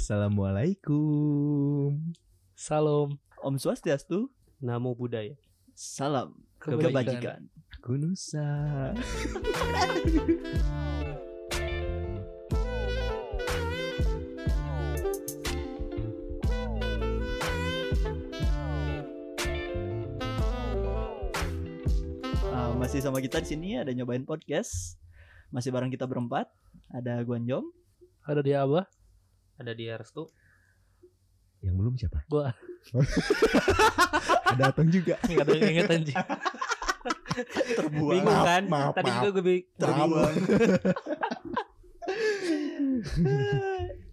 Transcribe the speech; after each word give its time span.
Assalamualaikum. 0.00 1.92
Salam 2.56 3.20
Om 3.44 3.54
Swastiastu, 3.60 4.32
Namo 4.56 4.96
Buddhaya. 4.96 5.36
salam 5.76 6.40
Kebajikan. 6.56 6.88
kebajikan. 6.88 7.40
Kunusa. 7.84 8.48
Uh, 22.48 22.72
masih 22.80 23.04
sama 23.04 23.20
kita 23.20 23.44
di 23.44 23.52
sini 23.52 23.76
ada 23.76 23.92
nyobain 23.92 24.24
podcast. 24.24 24.96
Masih 25.52 25.68
bareng 25.68 25.92
kita 25.92 26.08
berempat. 26.08 26.48
Ada 26.88 27.20
Guanjom, 27.20 27.68
Ada 28.24 28.40
dia 28.40 28.64
Abah 28.64 28.88
Ada 29.60 29.72
dia 29.76 30.00
Restu. 30.00 30.32
Yang 31.60 31.74
belum 31.76 31.94
siapa? 31.94 32.24
Gua 32.24 32.48
Ada 34.48 34.72
Atong 34.72 34.88
juga. 34.88 35.20
Gak 35.20 35.36
ada 35.44 35.52
yang 35.52 35.70
inget 35.70 35.90
anjing 35.90 36.16
terbuang. 37.70 38.12
Bingung 38.12 38.40
kan? 38.42 38.62
maaf, 38.66 38.92
Tadi 38.92 39.06
maaf. 39.06 39.20
juga 39.20 39.30
gue 39.30 39.44
bi- 39.44 39.66
terbuang. 39.74 40.34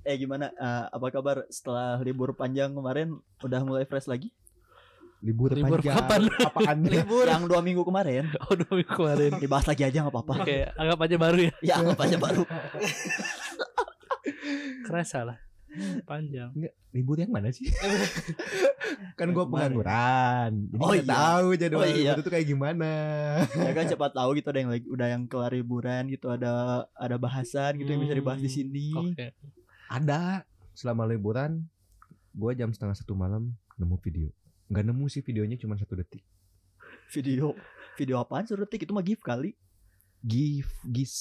eh 0.03 0.15
gimana? 0.15 0.51
Uh, 0.53 0.85
apa 0.91 1.07
kabar 1.09 1.37
setelah 1.49 1.99
libur 1.99 2.31
panjang 2.33 2.71
kemarin? 2.71 3.15
Udah 3.39 3.63
mulai 3.63 3.83
fresh 3.83 4.07
lagi? 4.07 4.31
Libur, 5.19 5.49
Libur 5.51 5.81
panjang. 5.81 5.95
kapan? 5.97 6.21
Apaan? 6.39 6.77
libur. 6.93 7.25
Yang 7.25 7.43
dua 7.49 7.61
minggu 7.63 7.83
kemarin. 7.83 8.23
Oh 8.45 8.53
dua 8.53 8.73
minggu 8.75 8.93
kemarin 8.93 9.31
Dibahas 9.39 9.65
lagi 9.65 9.83
aja 9.83 9.97
nggak 10.05 10.13
apa-apa. 10.13 10.33
Oke 10.43 10.57
anggap 10.77 10.99
aja 11.01 11.15
baru 11.17 11.37
ya 11.41 11.51
Ya 11.59 11.73
anggap 11.81 11.99
aja 12.03 12.17
baru. 12.19 12.43
Kerasa 14.85 15.23
lah 15.25 15.37
Panjang 16.03 16.49
Enggak, 16.53 16.73
libur 16.89 17.15
yang 17.15 17.29
mana 17.29 17.51
sih? 17.51 17.67
kan 19.19 19.29
gua 19.29 19.45
Kemarin. 19.45 19.51
pengangguran. 19.77 20.51
Jadi 20.67 20.79
Oh 20.79 20.89
nggak 20.89 21.03
iya. 21.03 21.13
tahu 21.13 21.47
jadwal 21.53 21.79
Oh 21.79 21.87
iya. 21.87 22.11
itu 22.15 22.29
kayak 22.29 22.47
gimana. 22.47 22.91
ya 23.45 23.71
kan 23.73 23.85
cepat 23.85 24.11
tahu 24.13 24.29
gitu 24.33 24.47
ada 24.47 24.59
yang 24.59 24.71
lagi 24.71 24.85
udah 24.87 25.07
yang 25.07 25.23
kelar 25.25 25.51
liburan 25.51 26.03
gitu 26.07 26.27
ada 26.27 26.51
ada 26.93 27.15
bahasan 27.15 27.77
gitu 27.77 27.89
yang 27.89 28.01
bisa 28.01 28.15
dibahas 28.15 28.39
di 28.39 28.49
sini. 28.49 28.89
Oke 28.93 29.35
Ada 29.87 30.43
selama 30.71 31.05
liburan 31.05 31.63
gua 32.31 32.53
jam 32.53 32.69
setengah 32.69 32.95
satu 32.95 33.13
malam 33.13 33.53
nemu 33.75 33.95
video. 33.99 34.27
Nggak 34.67 34.85
nemu 34.85 35.05
sih 35.07 35.21
videonya 35.21 35.57
cuma 35.57 35.75
satu 35.75 35.93
detik. 35.93 36.23
Video 37.09 37.53
video 37.95 38.17
apaan 38.17 38.43
suruh 38.43 38.63
detik 38.63 38.83
itu 38.83 38.91
mah 38.91 39.01
GIF 39.01 39.21
kali. 39.21 39.53
Gif, 40.27 40.67
gis, 40.83 41.13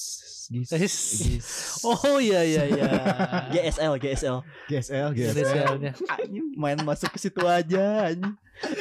gis, 0.51 0.67
Gis. 0.67 0.95
gis. 1.17 1.47
Oh 1.81 2.19
iya 2.19 2.43
iya 2.43 2.63
iya 2.67 2.87
GSL 3.53 3.95
GSL. 3.95 4.37
GSL, 4.67 5.09
GSL. 5.15 5.73
Anjing 6.11 6.51
main 6.53 6.75
masuk 6.81 7.09
ke 7.09 7.19
situ 7.21 7.39
aja 7.41 8.11
anjing. 8.11 8.35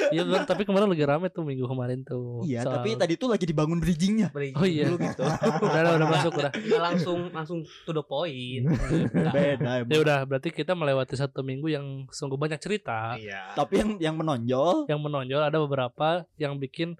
Iya 0.08 0.24
bener, 0.24 0.42
tapi 0.42 0.64
kemarin 0.64 0.88
lagi 0.88 1.04
rame 1.04 1.28
tuh 1.28 1.44
minggu 1.44 1.68
kemarin 1.68 2.00
tuh 2.00 2.40
Iya, 2.42 2.64
Soal- 2.64 2.80
tapi 2.80 2.96
tadi 2.96 3.14
tuh 3.14 3.28
lagi 3.28 3.44
dibangun 3.44 3.76
bridgingnya. 3.76 4.32
Bridging 4.32 4.56
Oh 4.56 4.64
iya. 4.64 4.88
dulu 4.88 4.96
gitu. 4.98 5.20
Udah 5.62 5.80
udah, 5.84 5.92
udah 5.94 6.08
masuk 6.10 6.32
udah 6.34 6.50
Nggak 6.50 6.82
langsung 6.82 7.18
langsung 7.30 7.58
to 7.84 7.92
the 7.92 8.00
point. 8.00 8.64
Beda 9.36 9.84
Ya 9.84 9.98
udah 10.00 10.18
berarti 10.24 10.48
kita 10.48 10.72
melewati 10.72 11.14
satu 11.14 11.44
minggu 11.44 11.68
yang 11.68 11.84
sungguh 12.08 12.34
banyak 12.34 12.56
cerita 12.56 13.14
Iya. 13.14 13.52
Tapi 13.52 13.78
yang 13.78 13.90
yang 14.00 14.14
menonjol 14.16 14.88
Yang 14.88 15.00
menonjol 15.02 15.42
ada 15.44 15.58
beberapa 15.60 16.24
yang 16.34 16.56
bikin 16.56 16.96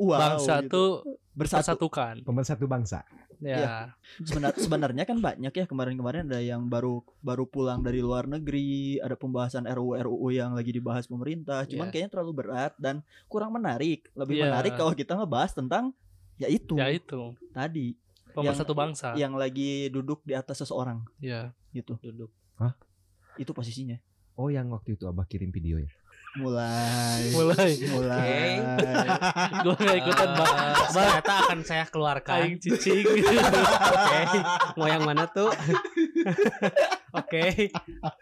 wow, 0.00 0.16
bangsa 0.18 0.64
gitu. 0.64 0.72
tuh 0.72 0.90
bersatu. 1.36 1.60
persatukan 1.76 2.14
Pemersatu 2.24 2.64
bangsa. 2.66 3.04
Ya 3.40 3.56
Iya. 3.56 3.76
Sebenar, 4.20 4.52
sebenarnya 4.52 5.04
kan 5.08 5.16
banyak 5.16 5.52
ya 5.52 5.64
kemarin-kemarin 5.64 6.28
ada 6.28 6.44
yang 6.44 6.68
baru 6.68 7.00
baru 7.24 7.48
pulang 7.48 7.80
dari 7.80 8.04
luar 8.04 8.28
negeri, 8.28 9.00
ada 9.00 9.16
pembahasan 9.16 9.64
RUU 9.64 9.96
RUU 9.96 10.28
yang 10.28 10.52
lagi 10.52 10.76
dibahas 10.76 11.08
pemerintah. 11.08 11.64
Cuman 11.64 11.88
Iya. 11.88 11.92
kayaknya 11.92 12.10
terlalu 12.12 12.32
berat 12.44 12.72
dan 12.76 13.00
kurang 13.32 13.56
menarik. 13.56 14.04
Lebih 14.12 14.40
Iya. 14.40 14.44
menarik 14.52 14.72
kalau 14.76 14.92
kita 14.92 15.16
ngebahas 15.16 15.56
tentang 15.56 15.96
ya 16.36 16.48
itu 16.48 16.76
Ya 16.76 16.88
itu 16.88 17.36
tadi 17.52 17.96
Pemersatu 18.30 18.72
bangsa 18.78 19.12
yang 19.18 19.34
lagi 19.34 19.90
duduk 19.90 20.22
di 20.22 20.32
atas 20.36 20.62
seseorang 20.62 21.02
Ya 21.20 21.52
gitu. 21.72 21.96
Duduk. 22.04 22.28
Itu 23.40 23.56
posisinya. 23.56 23.96
Oh 24.36 24.52
yang 24.52 24.68
waktu 24.72 24.96
itu 24.96 25.04
abah 25.08 25.24
kirim 25.24 25.48
video 25.52 25.80
ya? 25.80 25.88
Mulai 26.38 27.34
Mulai 27.34 27.70
mulai. 27.90 28.62
Gue 29.66 29.74
gak 29.74 29.96
ikutan 29.98 30.28
Eh, 30.30 30.36
bang 30.38 30.54
Ternyata 30.94 31.34
akan 31.42 31.58
saya 31.66 31.84
keluarkan. 31.90 32.38
Aing 32.46 32.58
cicing 32.62 33.02
Oke. 33.02 34.20
Mau 34.78 34.86
yang 34.86 35.02
mana 35.02 35.26
tuh? 35.26 35.50
Oke. 37.12 37.42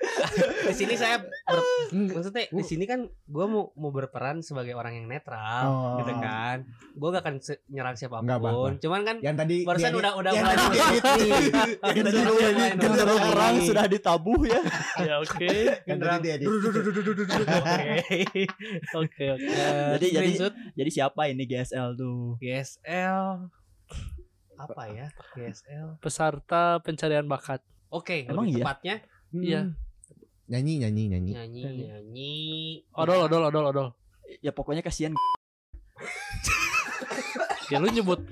di 0.68 0.74
sini 0.74 0.94
saya 0.94 1.20
ber- 1.20 1.68
maksudnya 1.90 2.44
di 2.46 2.62
sini 2.62 2.84
kan 2.84 3.00
gue 3.04 3.46
mau 3.46 3.72
mau 3.72 3.88
berperan 3.88 4.40
sebagai 4.40 4.72
orang 4.72 4.94
yang 4.94 5.06
netral, 5.06 5.64
Oh. 5.64 5.96
gitu 5.98 6.12
kan. 6.14 6.64
Gue 6.92 7.08
gak 7.10 7.22
akan 7.22 7.34
nyerang 7.66 7.94
siapa 7.94 8.18
pun. 8.18 8.24
Nggak 8.24 8.38
apa-apa. 8.38 8.68
Cuman 8.78 9.00
kan 9.02 9.16
Yang 9.18 9.36
tadi 9.38 9.56
barusan 9.62 9.92
udah 9.94 10.12
udah 10.14 10.30
yang 10.30 10.42
mulai 10.42 10.56
tadi. 10.56 10.78
Yang 10.78 12.04
tadi 12.04 12.18
mulai- 12.26 13.26
orang 13.28 13.54
sudah 13.60 13.84
ditabuh 13.86 14.40
ya. 14.42 14.60
Ya 14.98 15.14
oke 15.18 15.50
Yang 15.84 15.98
tadi. 15.98 16.28
Oke. 16.48 18.20
Oke 18.94 19.24
oke 19.30 19.46
Eh, 19.48 19.88
Jadi- 19.96 20.10
jadi- 20.10 20.36
Jadi 20.74 20.90
siapa 20.90 21.26
ini 21.26 21.44
GSL 21.44 21.94
tuh? 21.94 22.36
GSL 22.38 23.48
apa 24.56 24.82
ya? 24.88 25.06
GSL. 25.32 25.98
Peserta 25.98 26.78
pencarian 26.80 27.24
bakat 27.24 27.62
Oke, 27.88 28.24
Emang 28.24 28.44
lebih 28.44 28.54
iya? 28.54 28.64
tepatnya 28.64 28.94
Hmm. 29.28 29.42
Iya. 29.42 29.60
Nyanyi, 30.48 30.80
nyanyi, 30.80 31.02
nyanyi. 31.06 31.30
nyanyi 31.34 31.62
Nyanyi. 31.84 32.36
Odol 32.90 33.20
odol 33.22 33.42
odol 33.44 33.64
odol 33.66 33.88
Ya 34.40 34.48
pokoknya 34.48 34.80
kasihan 34.80 35.12
Ya 37.66 37.76
lu 37.76 37.88
nyebut 37.88 38.24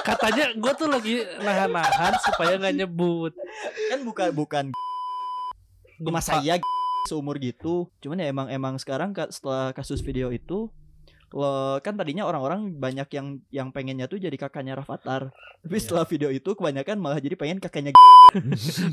Katanya 0.00 0.54
gue 0.54 0.72
tuh 0.72 0.86
lagi 0.86 1.14
nahan-nahan 1.38 2.14
supaya 2.20 2.54
gak 2.56 2.76
nyebut 2.76 3.32
kan 3.88 3.98
bukan 4.00 4.28
bukan 4.30 4.64
Gempa. 5.98 6.10
mas 6.12 6.24
saya 6.24 6.62
seumur 7.02 7.36
gitu 7.36 7.90
cuman 7.98 8.20
ya 8.20 8.28
emang 8.28 8.46
emang 8.48 8.74
sekarang 8.76 9.10
ka- 9.10 9.28
setelah 9.28 9.72
kasus 9.72 9.98
video 9.98 10.30
itu 10.30 10.70
lo 11.30 11.78
kan 11.78 11.94
tadinya 11.94 12.26
orang-orang 12.26 12.74
banyak 12.74 13.06
yang 13.14 13.26
yang 13.50 13.68
pengennya 13.70 14.10
tuh 14.10 14.18
jadi 14.18 14.34
kakaknya 14.34 14.74
Rafathar 14.74 15.30
tapi 15.60 15.76
Iya. 15.76 15.82
setelah 15.84 16.04
video 16.08 16.28
itu 16.28 16.50
kebanyakan 16.56 16.96
malah 16.98 17.20
jadi 17.20 17.36
pengen 17.36 17.60
kakaknya 17.60 17.92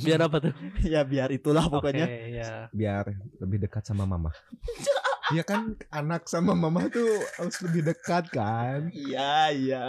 Biar 0.03 0.19
apa 0.21 0.37
tuh 0.43 0.53
ya 0.93 1.01
biar 1.01 1.31
itulah 1.31 1.65
Oke 1.65 1.73
pokoknya 1.79 2.05
ya 2.29 2.51
Biar 2.69 3.05
lebih 3.39 3.57
dekat 3.63 3.85
sama 3.85 4.05
mama. 4.05 4.29
Iya 5.27 5.43
kan 5.43 5.75
anak 5.89 6.23
sama 6.25 6.55
mama 6.55 6.87
tuh 6.87 7.03
harus 7.35 7.59
lebih 7.61 7.83
dekat 7.83 8.31
kan. 8.31 8.87
iya 8.89 9.51
iya 9.51 9.83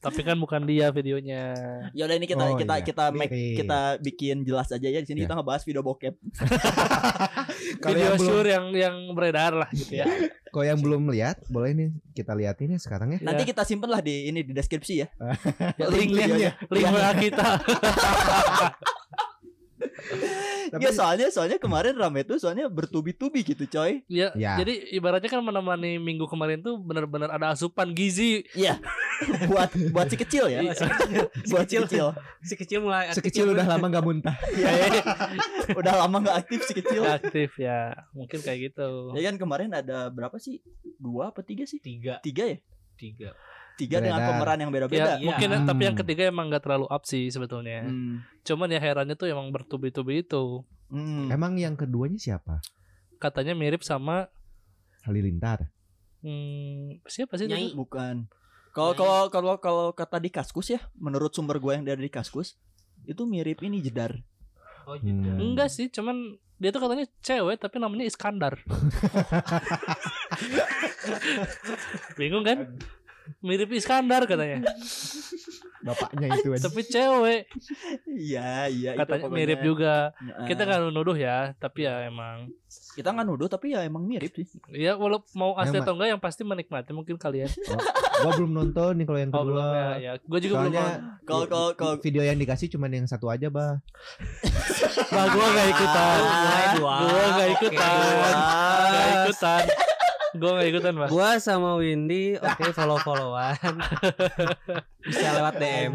Tapi 0.00 0.24
kan 0.24 0.34
bukan 0.34 0.64
dia 0.64 0.88
videonya 0.88 1.54
ya 1.92 2.08
udah 2.08 2.16
ini 2.16 2.24
kita 2.24 2.42
Oh, 2.42 2.56
kita 2.56 2.74
iya. 2.74 2.82
kita 2.82 3.04
make 3.12 3.30
kita 3.30 3.80
bikin 4.00 4.42
jelas 4.42 4.66
aja 4.68 4.82
ya 4.82 4.98
di 4.98 5.06
sini 5.06 5.22
Ya. 5.22 5.24
kita 5.24 5.36
ngebahas 5.36 5.62
video 5.62 5.84
bokep 5.84 6.14
Video 7.84 8.02
yang 8.02 8.16
belum, 8.16 8.26
sure 8.26 8.48
yang 8.48 8.66
yang 8.72 8.96
beredar 9.12 9.52
lah 9.54 9.68
gitu 9.70 10.00
ya 10.00 10.08
kalau 10.50 10.66
yang 10.66 10.80
belum 10.82 11.06
lihat, 11.14 11.46
boleh 11.46 11.70
nih 11.70 11.88
kita 12.10 12.34
liatin 12.34 12.74
ya 12.74 12.80
sekarang 12.80 13.14
ya. 13.14 13.18
nanti 13.22 13.46
kita 13.46 13.62
simpen 13.62 13.86
lah 13.86 14.02
di 14.02 14.26
ini 14.26 14.42
di 14.42 14.50
deskripsi 14.50 14.94
ya 14.98 15.06
Ya, 15.78 15.86
Link 15.94 16.10
Linknya. 16.10 16.58
Link 16.66 16.90
kita 17.22 17.46
Tapi 20.70 20.82
ya 20.82 20.90
soalnya 20.90 21.28
soalnya 21.28 21.56
kemarin 21.56 21.94
rame 21.94 22.22
tuh 22.22 22.36
soalnya 22.36 22.66
bertubi-tubi 22.66 23.42
gitu 23.42 23.64
coy 23.66 24.04
ya, 24.06 24.30
Ya. 24.32 24.54
Jadi 24.56 24.92
ibaratnya 24.92 25.26
kan 25.26 25.40
menemani 25.40 25.96
minggu 25.96 26.24
kemarin 26.24 26.60
tuh 26.60 26.76
benar-benar 26.76 27.28
ada 27.28 27.50
asupan 27.50 27.90
gizi 27.90 28.46
Iya. 28.52 28.78
buat 29.46 29.68
buat 29.90 30.06
si 30.06 30.16
kecil 30.16 30.48
ya. 30.48 30.60
Iya. 30.62 30.72
buat 31.52 31.66
si 31.66 31.76
kecil. 31.78 32.06
Si 32.40 32.54
kecil 32.54 32.78
mulai 32.80 33.10
sekecil 33.10 33.50
udah 33.50 33.66
lama 33.66 33.86
nggak 33.86 34.04
muntah. 34.04 34.36
Iya. 34.52 35.02
Udah 35.80 35.94
lama 35.96 36.16
nggak 36.20 36.36
aktif 36.38 36.60
si 36.64 36.72
kecil. 36.72 37.02
aktif 37.02 37.54
ya 37.56 37.94
Mungkin 38.10 38.42
kayak 38.42 38.72
gitu 38.72 39.14
Ya 39.14 39.30
kan 39.30 39.38
kemarin 39.38 39.70
ada 39.70 40.08
berapa 40.08 40.34
sih? 40.36 40.58
Dua 40.96 41.30
apa 41.30 41.40
tiga 41.40 41.62
sih? 41.64 41.78
tiga 41.78 42.18
Tiga 42.20 42.44
ya? 42.46 42.58
tiga. 42.94 43.32
Tiga 43.80 43.96
dengan 43.98 44.18
Beredar. 44.18 44.30
pemeran 44.34 44.58
yang 44.58 44.68
Ya 44.68 44.74
beda-beda. 44.74 45.04
Iya. 45.10 45.24
mungkin 45.24 45.48
Hmm. 45.50 45.64
tapi 45.64 45.82
yang 45.82 45.96
ketiga 45.96 46.22
emang 46.26 46.46
gak 46.48 46.62
terlalu 46.62 46.86
up 46.86 47.02
sih 47.02 47.24
sebetulnya 47.26 47.80
Hmm. 47.82 48.20
Cuman 48.42 48.68
ya 48.68 48.78
herannya 48.78 49.14
tuh 49.14 49.26
emang 49.26 49.48
bertubi-tubi 49.48 50.20
itu 50.20 50.60
Hmm. 50.86 51.26
Emang 51.28 51.54
yang 51.54 51.74
keduanya 51.74 52.16
siapa? 52.16 52.60
Katanya 53.16 53.54
mirip 53.54 53.80
sama 53.80 54.28
Halilintar. 55.00 55.72
hmm, 56.20 57.00
Siapa 57.04 57.34
sih 57.34 57.46
Nyai. 57.46 57.68
itu? 57.68 57.74
Bukan. 57.74 58.28
Kalau 58.70 58.92
kalau 58.92 59.26
kalau 59.28 59.54
kalau 59.56 59.86
kata 59.90 60.18
di 60.18 60.28
Kaskus 60.28 60.68
ya, 60.68 60.80
menurut 60.94 61.30
sumber 61.30 61.56
gue 61.56 61.72
yang 61.72 61.82
dari 61.82 62.00
di 62.00 62.08
Kaskus, 62.08 62.54
itu 63.02 63.24
mirip 63.24 63.58
ini 63.60 63.80
Jedar. 63.80 64.12
Oh, 64.82 64.94
Hmm. 64.94 65.38
Enggak 65.40 65.68
sih 65.68 65.86
cuman 65.86 66.16
dia 66.56 66.68
tuh 66.68 66.80
katanya 66.80 67.08
cewek 67.18 67.56
tapi 67.56 67.78
namanya 67.78 68.04
Iskandar 68.04 68.60
Bingung 72.16 72.42
kan? 72.42 72.58
Mirip 73.40 73.70
Iskandar 73.70 74.24
katanya 74.24 74.60
bapaknya 75.80 76.36
itu 76.36 76.48
kan. 76.50 76.60
Tapi 76.60 76.80
cewek 76.84 77.40
Iya, 78.06 78.68
iya 78.68 78.90
itu 78.92 79.00
katanya 79.00 79.24
pokoknya. 79.24 79.38
mirip 79.38 79.58
juga. 79.62 79.94
Kita 80.44 80.60
nggak 80.62 80.80
nuduh 80.86 81.16
ya, 81.16 81.56
tapi 81.56 81.80
ya 81.82 82.04
emang 82.04 82.52
kita 82.92 83.08
nggak 83.08 83.24
nuduh 83.24 83.48
tapi 83.48 83.72
ya 83.72 83.80
emang 83.80 84.04
mirip 84.04 84.28
sih. 84.30 84.44
ya 84.70 84.92
walau 84.94 85.24
mau 85.32 85.56
asli 85.56 85.72
Emang- 85.72 85.82
atau 85.82 85.94
enggak 85.94 86.08
yang 86.10 86.20
pasti 86.20 86.42
menikmati 86.42 86.92
mungkin 86.92 87.16
kalian. 87.16 87.48
Gua 88.20 88.32
belum 88.34 88.52
nonton 88.52 88.92
nih 88.92 89.06
kalau 89.06 89.18
yang 89.18 89.30
Oh, 89.32 89.40
belum 89.42 89.56
kedua. 89.56 89.72
ya, 89.72 89.88
ya. 89.96 90.12
Gue 90.20 90.38
juga 90.38 90.54
belum. 90.58 90.68
Soalnya 90.70 90.86
Kalau 91.24 91.44
kalau 91.46 91.68
kalau 91.72 91.94
video 91.96 92.22
yang 92.22 92.36
dikasih 92.36 92.68
cuma 92.68 92.84
yang 92.86 93.08
satu 93.08 93.26
aja, 93.26 93.48
Bah. 93.48 93.80
Bah, 95.08 95.24
gue 95.26 95.40
gak 95.42 95.68
ikutan. 95.70 96.18
Mulai 96.20 96.66
dua. 96.76 96.94
Gue 97.00 97.08
gak 97.08 97.40
Oke. 97.40 97.54
ikutan. 97.56 98.34
Gak 98.84 99.06
ikutan. 99.24 99.64
Gue 100.32 100.46
gak 100.48 100.68
ikutan, 100.68 100.94
Bah. 100.94 101.08
Gua 101.08 101.30
sama 101.36 101.74
Windy 101.74 102.36
oke 102.36 102.70
follow-followan. 102.70 103.58
Bisa 105.02 105.28
lewat 105.34 105.54
DM. 105.56 105.92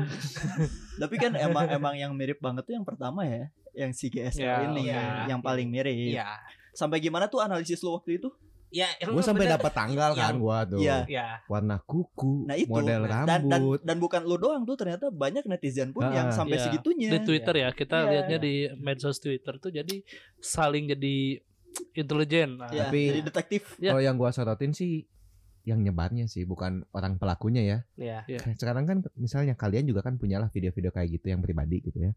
tapi 0.96 1.16
kan 1.16 1.32
emang 1.36 1.66
emang 1.70 1.94
yang 1.94 2.12
mirip 2.12 2.40
banget 2.40 2.64
tuh 2.64 2.74
yang 2.74 2.84
pertama 2.84 3.24
ya, 3.24 3.48
yang 3.74 3.92
si 3.92 4.08
GSL 4.08 4.40
Ya, 4.40 4.56
ini 4.66 4.88
iya. 4.88 5.28
yang 5.28 5.40
paling 5.40 5.68
mirip. 5.68 5.92
Iya. 5.92 6.28
Sampai 6.72 7.00
gimana 7.00 7.28
tuh 7.28 7.40
analisis 7.40 7.80
lu 7.80 7.94
waktu 7.94 8.18
itu? 8.18 8.28
Ya, 8.68 8.92
Gue 9.00 9.24
sampai 9.24 9.48
dapat 9.48 9.72
tanggal 9.72 10.12
kan 10.12 10.36
Yang- 10.36 10.40
gua 10.42 10.58
tuh. 10.66 10.80
Iya. 10.84 11.08
Ya. 11.08 11.40
Warna 11.48 11.80
kuku, 11.80 12.44
Nah, 12.44 12.60
itu. 12.60 12.68
model 12.68 13.08
Dan, 13.08 13.24
dan 13.24 13.42
rambut. 13.48 13.80
dan 13.80 13.98
bukan 13.98 14.22
lu 14.24 14.36
doang 14.36 14.64
tuh 14.64 14.76
ternyata 14.76 15.08
banyak 15.08 15.48
netizen 15.48 15.96
pun 15.96 16.04
yang 16.06 16.28
Ah, 16.28 16.36
sampai 16.36 16.60
iya. 16.60 16.64
segitunya. 16.66 17.08
Di 17.08 17.20
Twitter 17.24 17.56
ya, 17.56 17.70
kita 17.72 18.04
Iya. 18.04 18.10
lihatnya 18.10 18.38
di 18.38 18.54
medsos 18.76 19.16
Twitter 19.18 19.56
tuh 19.58 19.72
jadi 19.72 20.04
saling 20.38 20.92
jadi 20.92 21.40
intelijen. 21.94 22.58
Nah, 22.58 22.70
Ya, 22.70 22.88
Tapi- 22.88 23.10
jadi 23.10 23.22
detektif. 23.24 23.62
Ya. 23.78 23.92
Kalau 23.92 24.02
yang 24.02 24.16
gua 24.16 24.30
sorotin 24.30 24.72
sih 24.72 25.06
yang 25.66 25.82
nyebarnya 25.82 26.30
sih 26.30 26.46
bukan 26.46 26.86
orang 26.94 27.18
pelakunya 27.18 27.66
ya. 27.66 27.78
Iya. 27.98 28.20
Iya. 28.28 28.40
Kayak 28.40 28.58
Sekarang 28.62 28.86
kan 28.86 28.98
misalnya 29.18 29.58
kalian 29.58 29.90
juga 29.90 30.06
kan 30.06 30.14
punyalah 30.16 30.48
video-video 30.48 30.94
kayak 30.94 31.10
gitu 31.12 31.34
yang 31.34 31.42
pribadi 31.42 31.82
gitu 31.82 31.98
ya. 32.00 32.14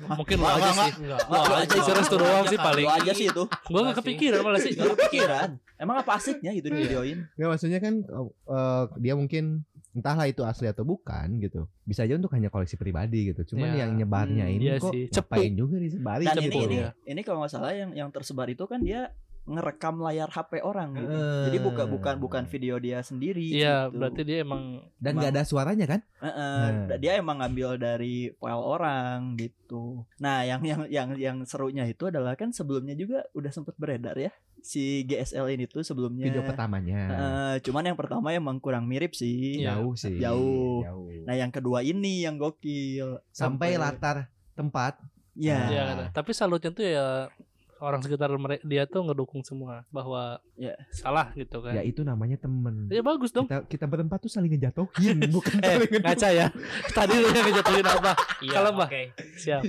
mungkin 0.00 0.36
lo 0.36 0.48
aja 0.48 0.68
sih. 0.74 0.92
Wah, 1.28 1.60
aja 1.60 1.76
serius 1.76 2.08
tuh 2.08 2.20
doang 2.20 2.44
sih 2.44 2.56
paling. 2.56 2.84
Lu 2.84 2.92
aja 2.92 3.12
sih 3.12 3.28
itu. 3.28 3.42
Gue 3.44 3.80
gak 3.82 4.00
kepikiran 4.00 4.40
malah 4.40 4.60
sih. 4.60 4.72
Gak 4.72 4.96
kepikiran. 4.96 5.48
Emang 5.76 5.96
apa 5.96 6.12
asiknya 6.16 6.52
gitu 6.52 6.68
di 6.68 6.76
Iya. 6.76 6.84
videoin? 6.88 7.18
Nggak 7.36 7.48
maksudnya 7.48 7.80
kan 7.80 7.94
eh, 8.04 8.84
dia 9.00 9.14
mungkin 9.16 9.64
entahlah 9.90 10.24
itu 10.24 10.42
asli 10.42 10.66
atau 10.66 10.82
bukan 10.82 11.38
gitu. 11.38 11.66
Bisa 11.82 12.02
aja 12.02 12.14
untuk 12.14 12.30
hanya 12.30 12.46
koleksi 12.46 12.74
pribadi 12.74 13.28
gitu. 13.28 13.42
Cuman 13.44 13.70
Ya. 13.70 13.84
yang 13.84 13.96
nyebarnya 13.96 14.46
Hmm, 14.46 14.54
ini 14.54 14.64
iya 14.64 14.76
kok 14.78 14.92
sih. 14.92 15.06
ngapain 15.08 15.52
juga 15.52 15.76
disebarin 15.76 16.26
Dan 16.26 16.36
ini 16.40 16.56
ini, 16.60 16.76
ya. 16.78 16.90
ini 17.04 17.20
kalau 17.20 17.42
nggak 17.42 17.50
salah 17.50 17.72
yang 17.72 17.90
yang 17.92 18.08
tersebar 18.08 18.46
itu 18.46 18.62
kan 18.64 18.78
dia 18.80 19.10
ngerekam 19.48 19.98
layar 19.98 20.28
HP 20.30 20.60
orang 20.62 20.94
gitu. 20.94 21.10
Eh. 21.10 21.44
Jadi 21.50 21.58
bukan 21.58 21.86
bukan 21.90 22.14
bukan 22.20 22.44
video 22.46 22.76
dia 22.78 23.00
sendiri. 23.00 23.50
Iya, 23.50 23.88
gitu. 23.88 23.98
berarti 23.98 24.22
dia 24.22 24.38
emang 24.44 24.84
dan 25.00 25.12
nggak 25.16 25.32
ada 25.34 25.42
suaranya 25.42 25.86
kan? 25.88 26.00
Heeh, 26.22 26.58
Nah. 26.86 26.98
dia 27.00 27.12
emang 27.18 27.40
ngambil 27.40 27.80
dari 27.80 28.30
file 28.36 28.64
orang 28.64 29.34
gitu. 29.40 30.04
Nah, 30.20 30.44
yang 30.44 30.60
yang 30.62 30.82
yang 30.86 31.08
yang 31.16 31.36
serunya 31.48 31.88
itu 31.88 32.06
adalah 32.06 32.36
kan 32.36 32.52
sebelumnya 32.52 32.94
juga 32.94 33.24
udah 33.32 33.50
sempet 33.50 33.74
beredar 33.80 34.14
ya 34.14 34.30
si 34.60 35.08
GSL 35.08 35.56
ini 35.56 35.64
tuh 35.64 35.80
sebelumnya. 35.80 36.28
Video 36.28 36.44
pertamanya. 36.44 37.00
Heeh, 37.08 37.52
cuman 37.64 37.90
yang 37.90 37.96
pertama 37.98 38.30
emang 38.30 38.60
kurang 38.60 38.84
mirip 38.84 39.16
sih. 39.16 39.64
Iya. 39.64 39.80
Jauh 39.80 39.96
sih. 39.96 40.20
Jauh. 40.20 40.84
Jauh. 40.84 41.08
Nah, 41.24 41.34
yang 41.34 41.48
kedua 41.48 41.80
ini 41.80 42.28
yang 42.28 42.36
gokil. 42.36 43.24
Sampai 43.32 43.80
latar 43.80 44.28
tempat 44.52 45.00
Ya. 45.32 45.56
Kan. 45.64 46.10
tapi 46.12 46.34
salutnya 46.36 46.68
tuh 46.74 46.84
ya 46.84 47.30
orang 47.80 48.00
sekitar 48.00 48.28
mere- 48.32 48.60
dia 48.62 48.84
tuh 48.84 49.02
ngedukung 49.02 49.40
semua 49.40 49.82
bahwa 49.88 50.38
Ya. 50.54 50.76
salah 50.90 51.32
gitu 51.32 51.58
kan. 51.58 51.72
ya 51.72 51.82
itu 51.82 52.00
namanya 52.00 52.36
temen. 52.36 52.86
Ya 52.86 53.00
bagus 53.00 53.30
dong. 53.30 53.44
Kita 53.44 53.64
kita 53.66 53.84
berempat 53.84 54.20
tuh 54.20 54.28
saling 54.28 54.48
ngejatuhin 54.50 55.16
bukan 55.34 55.56
Eh, 55.58 55.66
saling 55.66 55.88
ngedukung. 55.88 56.04
ngaca 56.06 56.28
ya. 56.30 56.46
Tadi 56.90 57.14
lu 57.14 57.28
yang 57.28 57.46
ngejatuhin 57.46 57.86
apa? 57.86 58.12
Iya, 58.40 58.52
Kalau, 58.52 58.70
Mbah. 58.72 58.88
oke. 58.88 59.02
Siap. 59.36 59.62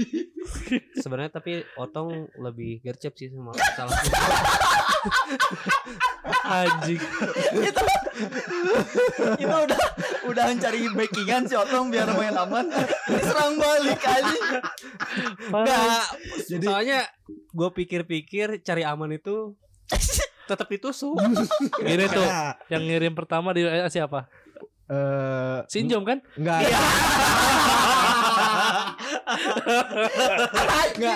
Sebenarnya 1.02 1.32
tapi 1.32 1.52
Otong 1.74 2.10
lebih 2.38 2.82
gercep 2.82 3.16
sih 3.16 3.28
sama 3.28 3.56
salah. 3.74 3.96
Anjing. 6.44 7.00
itu 7.54 7.84
itu 9.34 9.48
udah 9.48 9.82
udah 10.28 10.44
mencari 10.48 10.86
backingan 10.92 11.44
si 11.44 11.56
Otong 11.56 11.90
biar 11.90 12.12
main 12.12 12.36
aman 12.36 12.68
diserang 13.08 13.56
balik 13.56 13.98
aja 14.00 14.36
Enggak. 15.48 16.06
Jadi- 16.44 16.68
Soalnya 16.68 17.00
gue 17.52 17.70
pikir-pikir 17.76 18.64
cari 18.64 18.84
aman 18.88 19.12
itu 19.16 19.56
tetap 20.50 20.68
ditusuk. 20.68 21.16
Gini 21.88 22.06
tuh, 22.08 22.28
yang 22.72 22.84
ngirim 22.84 23.14
pertama 23.16 23.52
di 23.56 23.64
siapa? 23.88 24.28
eh 24.92 25.64
Sinjom 25.72 26.04
kan? 26.04 26.20
enggak 26.36 26.68
nggak 30.92 31.16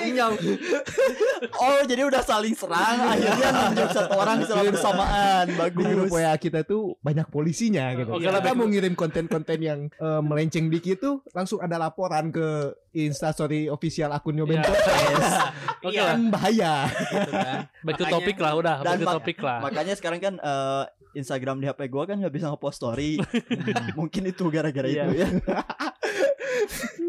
oh 1.55 1.79
jadi 1.85 2.01
udah 2.05 2.21
saling 2.21 2.55
serang 2.55 2.97
akhirnya 3.05 3.49
nunjuk 3.51 3.89
satu 3.91 4.13
orang 4.15 4.37
secara 4.41 4.61
bersamaan 4.65 5.43
di 5.47 5.53
grup 5.73 6.07
bagus 6.07 6.11
WA 6.11 6.35
kita 6.35 6.59
tuh 6.63 6.95
banyak 6.99 7.27
polisinya 7.29 7.91
gitu. 7.95 8.09
Oke 8.11 8.25
Kita 8.25 8.39
lah, 8.39 8.53
mau 8.53 8.65
ngirim 8.65 8.93
konten-konten 8.93 9.59
yang 9.59 9.79
eh, 9.89 10.21
melenceng 10.21 10.67
dikit 10.67 10.97
tuh 10.99 11.15
langsung 11.31 11.59
ada 11.59 11.77
laporan 11.77 12.31
ke 12.31 12.73
instastory 12.95 13.67
official 13.67 14.11
akun 14.11 14.35
Nyoben 14.35 14.55
Iya. 14.55 14.65
Podcast. 14.65 15.35
Oke 15.85 15.93
Iya. 15.93 16.01
lah. 16.01 16.13
Kan 16.15 16.21
bahaya. 16.31 16.73
Gitu 16.87 17.31
kan. 17.31 17.57
Back 17.83 17.95
to 17.97 18.05
topic 18.07 18.37
lah 18.39 18.51
udah, 18.55 18.75
Dan 18.79 18.85
back 18.87 18.99
to 19.01 19.07
topic 19.13 19.37
lah. 19.39 19.57
makanya 19.61 19.93
sekarang 19.93 20.19
kan 20.19 20.33
eh, 20.37 20.83
Instagram 21.15 21.59
di 21.59 21.65
HP 21.65 21.87
gua 21.87 22.03
kan 22.03 22.19
nggak 22.19 22.33
bisa 22.33 22.51
ngepost 22.51 22.75
story 22.75 23.15
mungkin 23.99 24.27
itu 24.27 24.43
gara-gara 24.49 24.83
Iya. 24.85 25.03
itu 25.07 25.15
ya 25.17 25.27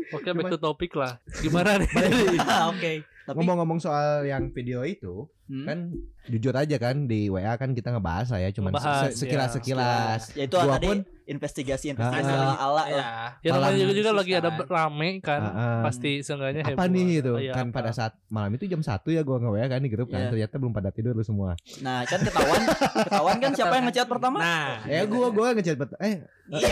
Oke, 0.08 0.28
back 0.31 0.48
to 0.48 0.58
topic 0.58 0.93
lah. 0.93 1.19
Gimana 1.37 1.76
nih? 1.76 1.88
Oke. 2.70 2.93
tapi 3.22 3.34
Ngomong-ngomong 3.37 3.78
soal 3.78 4.22
yang 4.22 4.50
video 4.50 4.82
itu, 4.82 5.26
Hmm? 5.46 5.62
kan 5.62 5.78
jujur 6.26 6.50
aja 6.52 6.75
kan 6.76 7.06
di 7.06 7.26
WA 7.26 7.54
kan 7.54 7.70
kita 7.70 7.90
ngebahas 7.90 8.26
lah 8.28 8.40
ya, 8.40 8.50
cuman 8.50 8.70
Ngebahas, 8.72 8.98
se- 9.08 9.22
sekilas-sekilas. 9.22 10.34
ya 10.34 10.43
itu 10.43 10.56
Gua 10.56 10.75
tadi 10.75 10.87
pun 10.88 10.98
investigasi 11.25 11.87
investigasi 11.88 12.26
ah. 12.28 12.43
ala-ala 12.50 12.75
lah 12.75 12.87
Ya. 12.88 13.06
Ya 13.40 13.50
namanya 13.52 13.62
Malam 13.62 13.78
juga, 13.81 13.94
juga 13.96 14.10
lagi 14.12 14.32
ada 14.32 14.50
kan. 14.52 14.66
rame 14.66 15.10
kan. 15.20 15.40
Ah, 15.40 15.54
ah. 15.54 15.81
Pasti 15.84 16.10
seenggaknya 16.20 16.62
apa 16.64 16.75
heboh. 16.76 16.90
nih 16.92 17.06
itu 17.16 17.34
Iya, 17.40 17.52
kan 17.52 17.66
apa. 17.69 17.75
pada 17.76 17.90
saat 17.92 18.19
malam 18.28 18.50
itu 18.52 18.64
jam 18.64 18.78
satu 18.81 19.08
ya 19.08 19.22
gua 19.22 19.38
nge-WA 19.38 19.66
kan 19.69 19.78
di 19.78 19.87
grup 19.88 20.08
kan 20.08 20.19
Iya. 20.20 20.28
ternyata 20.28 20.54
belum 20.56 20.72
pada 20.72 20.90
tidur 20.90 21.12
lu 21.12 21.22
semua. 21.22 21.54
nah 21.78 22.02
kan 22.02 22.19
ketahuan 22.20 22.62
ketahuan 23.00 23.37
kan 23.38 23.50
siapa 23.52 23.72
yang 23.72 23.87
ngechat 23.87 24.06
pertama 24.08 24.38
Nah, 24.40 24.82
Ya 24.84 25.02
gua 25.04 25.31
gua 25.31 25.49
ngechat 25.52 25.75
bet- 25.76 25.94
eh 26.00 26.26
iya 26.52 26.70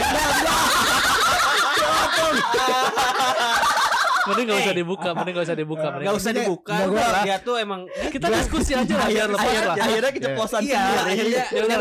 Mending 4.24 4.48
gak 4.48 4.56
usah 4.58 4.72
dibuka, 4.74 5.08
mending 5.12 5.34
gak 5.36 5.44
usah 5.44 5.52
dibuka. 5.54 5.86
mending 5.92 6.08
Gak 6.08 6.16
usah 6.16 6.32
dibuka. 6.32 6.72
nggak 6.72 6.88
gua- 6.88 7.20
Dia 7.20 7.36
tuh 7.38 7.60
emang 7.60 7.80
Kita 8.08 8.26
diskusi 8.32 8.72
aja 8.72 8.94
lah 8.96 9.04
biar 9.04 9.28
lepas 9.28 9.44
akhirnya, 9.44 9.68
lah. 9.68 9.76
akhirnya 9.76 10.10
keceplosan 10.10 10.60
Iya, 10.64 10.80
sendiri 10.80 10.96
akhirnya 10.96 11.28
Ya 11.28 11.44
dia 11.44 11.60
udah 11.60 11.76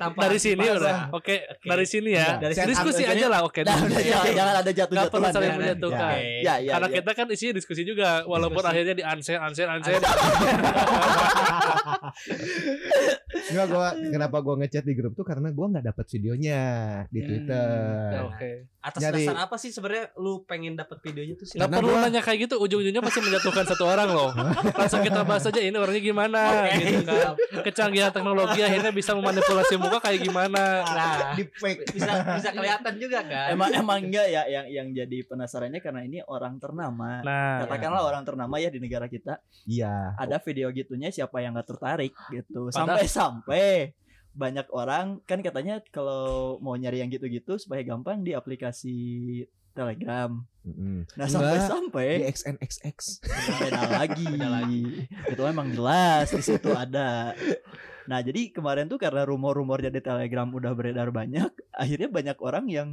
tanpa 0.00 0.20
dari 0.24 0.38
sini 0.40 0.64
udah. 0.64 0.96
Oke, 1.12 1.34
dari 1.60 1.84
sini 1.84 2.10
ya. 2.10 2.40
Dari 2.40 2.40
Dari 2.40 2.54
sini. 2.56 2.72
diskusi 2.72 3.02
aja 3.04 3.26
lah, 3.28 3.40
oke. 3.44 3.60
Udah, 3.60 3.76
jangan, 3.76 4.56
ada 4.56 4.64
Gak 4.64 4.88
perlu 4.88 4.96
jatuh-jatuhan 4.96 5.28
saling 5.30 5.52
menjatuhkan. 5.54 6.16
Ya, 6.40 6.54
ya, 6.56 6.72
Karena 6.72 6.88
kita 6.90 7.10
kan 7.12 7.26
isinya 7.28 7.52
diskusi 7.54 7.82
juga, 7.84 8.08
walaupun 8.24 8.64
akhirnya 8.64 8.94
di 8.94 9.04
unsend, 9.04 9.36
unsend, 9.38 9.68
unsend. 9.70 10.00
Enggak 13.48 13.66
gua 13.66 13.86
kenapa 13.92 14.36
gua 14.40 14.54
ngechat 14.58 14.84
di 14.84 14.92
grup 14.92 15.12
tuh 15.14 15.22
karena 15.22 15.48
gua 15.50 15.68
nggak 15.68 15.84
dapat 15.86 16.04
videonya 16.10 16.60
di 17.06 17.18
Hmm, 17.18 17.26
Twitter. 17.26 17.68
Oke. 18.26 18.50
Atas 18.78 19.02
Nyari- 19.02 19.26
dasar 19.26 19.36
apa 19.42 19.56
sih 19.56 19.68
sebenarnya 19.68 20.14
lu 20.14 20.46
pengen 20.46 20.72
dapat 20.72 21.02
videonya 21.02 21.34
tuh 21.34 21.44
sih? 21.44 21.58
Gak 21.58 21.66
perlu 21.68 21.90
gua- 21.90 22.06
nanya 22.06 22.22
kayak 22.22 22.46
gitu, 22.46 22.56
ujung-ujungnya 22.56 23.02
pasti 23.02 23.18
menjatuhkan 23.18 23.66
satu 23.66 23.84
orang 23.84 24.06
loh. 24.08 24.30
Langsung 24.70 25.02
kita 25.02 25.20
bahas 25.22 25.42
aja 25.42 25.58
ini 25.58 25.74
orangnya 25.74 25.98
gimana, 26.00 26.40
gitu 26.72 27.02
kan. 27.02 27.34
Kecanggihan 27.60 28.08
teknologi 28.08 28.60
akhirnya 28.60 28.88
bisa 28.88 29.12
memanipulasi 29.12 29.74
muka 29.76 29.98
kayak 30.00 30.22
gimana. 30.22 30.86
Nah, 30.86 31.18
Di 31.38 31.44
fake. 31.44 31.90
bisa 31.90 32.12
bisa 32.32 32.48
kelihatan 32.50 32.94
juga 32.96 33.18
kan? 33.20 33.50
Emang 33.50 33.70
emang 33.72 33.98
enggak 34.00 34.26
ya 34.26 34.46
yang 34.46 34.66
yang 34.68 34.86
jadi 34.92 35.18
penasarannya 35.24 35.78
karena 35.78 36.00
ini 36.02 36.22
orang 36.22 36.56
ternama. 36.56 37.18
Nah, 37.20 37.66
Katakanlah 37.66 38.02
orang 38.04 38.22
ternama 38.22 38.56
ya 38.56 38.70
di 38.70 38.78
negara 38.78 39.06
kita 39.06 39.42
Iya. 39.64 40.14
ada 40.14 40.38
video 40.38 40.70
gitunya 40.70 41.10
siapa 41.10 41.38
yang 41.38 41.50
nggak 41.52 41.66
tertarik 41.68 42.14
gitu. 42.30 42.70
Sampai-sampai 42.70 43.90
banyak 44.34 44.66
orang 44.70 45.20
kan 45.24 45.40
katanya 45.42 45.82
kalau 45.90 46.56
mau 46.62 46.76
nyari 46.78 47.02
yang 47.02 47.10
gitu-gitu 47.10 47.58
supaya 47.58 47.82
gampang 47.82 48.22
di 48.22 48.32
aplikasi 48.36 48.96
Telegram. 49.78 50.30
Mm-mm. 50.66 51.06
Nah 51.14 51.26
sampai-sampai 51.30 52.08
di 52.18 52.24
XNXX. 52.34 52.98
beda 53.62 54.48
lagi. 54.58 55.06
Itu 55.30 55.42
emang 55.46 55.70
jelas 55.70 56.34
di 56.34 56.42
situ 56.42 56.74
ada. 56.74 57.32
Nah 58.10 58.18
jadi 58.24 58.50
kemarin 58.50 58.90
tuh 58.90 58.98
karena 58.98 59.22
rumor-rumornya 59.22 59.94
di 59.94 60.02
Telegram 60.02 60.50
udah 60.50 60.74
beredar 60.74 61.14
banyak, 61.14 61.50
akhirnya 61.70 62.10
banyak 62.10 62.38
orang 62.42 62.66
yang 62.66 62.88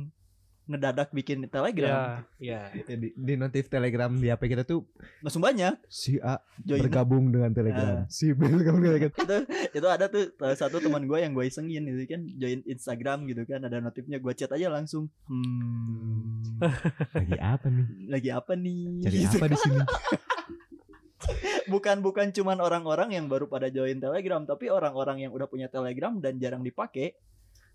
ngedadak 0.65 1.09
bikin 1.09 1.45
telegram. 1.45 2.25
Ya, 2.35 2.61
Iya. 2.73 2.95
di, 2.95 3.13
di 3.13 3.33
notif 3.35 3.65
telegram 3.65 4.09
di 4.11 4.27
HP 4.27 4.43
kita 4.47 4.63
tuh 4.63 4.81
langsung 5.19 5.39
banyak. 5.39 5.77
si 5.85 6.17
A 6.17 6.37
join. 6.57 6.81
bergabung 6.81 7.29
dengan 7.29 7.51
telegram. 7.51 8.03
Si 8.07 8.29
B 8.29 8.49
bergabung 8.49 8.81
dengan 8.81 8.97
telegram. 9.05 9.13
Itu 9.15 9.37
itu 9.73 9.87
ada 9.87 10.05
tuh 10.05 10.33
salah 10.35 10.57
satu 10.57 10.77
teman 10.79 11.03
gue 11.03 11.17
yang 11.17 11.31
gue 11.31 11.45
isengin 11.45 11.85
itu 11.85 12.05
kan 12.05 12.25
join 12.31 12.65
Instagram 12.65 13.25
gitu 13.25 13.43
kan 13.43 13.61
ada 13.61 13.77
notifnya 13.77 14.17
gue 14.17 14.33
chat 14.33 14.49
aja 14.49 14.67
langsung. 14.67 15.05
Hmm. 15.25 16.41
Lagi 17.15 17.37
apa 17.37 17.67
nih? 17.67 17.85
Lagi 18.07 18.29
apa 18.31 18.51
nih? 18.53 18.81
Cari 19.01 19.17
Gitu. 19.17 19.37
apa 19.37 19.45
di 19.47 19.57
sini? 19.57 19.79
Bukan 21.65 22.05
bukan 22.05 22.29
cuman 22.29 22.61
orang-orang 22.61 23.09
yang 23.11 23.25
baru 23.25 23.45
pada 23.45 23.65
join 23.67 23.97
Telegram 23.97 24.45
tapi 24.45 24.69
orang-orang 24.69 25.25
yang 25.25 25.31
udah 25.33 25.49
punya 25.49 25.65
Telegram 25.65 26.13
dan 26.15 26.37
jarang 26.37 26.61
dipakai 26.61 27.17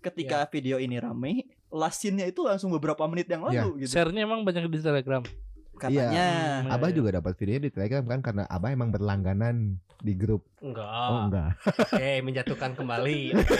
ketika 0.01 0.49
video 0.49 0.75
ini 0.75 0.97
rame 0.97 1.45
lasinnya 1.69 2.25
itu 2.25 2.43
langsung 2.43 2.67
beberapa 2.69 3.05
menit 3.05 3.29
yang 3.29 3.45
lalu 3.45 3.85
gitu 3.85 3.95
share-nya 3.95 4.25
emang 4.25 4.41
banyak 4.41 4.67
di 4.67 4.81
Telegram. 4.81 5.23
katanya 5.77 6.61
Hmm, 6.61 6.69
Abah 6.69 6.89
iya. 6.89 6.95
juga 6.95 7.09
dapat 7.11 7.33
videonya 7.35 7.61
di 7.65 7.71
telegram 7.73 8.05
kan 8.05 8.19
karena 8.21 8.43
Abah 8.45 8.69
emang 8.69 8.93
berlangganan 8.93 9.81
di 9.97 10.13
grup 10.13 10.45
Enggak. 10.59 10.85
oh 10.85 11.19
enggak 11.25 11.49
Oke, 11.89 12.11
menjatuhkan 12.27 12.71
kembali. 12.73 13.33
Oke. 13.33 13.57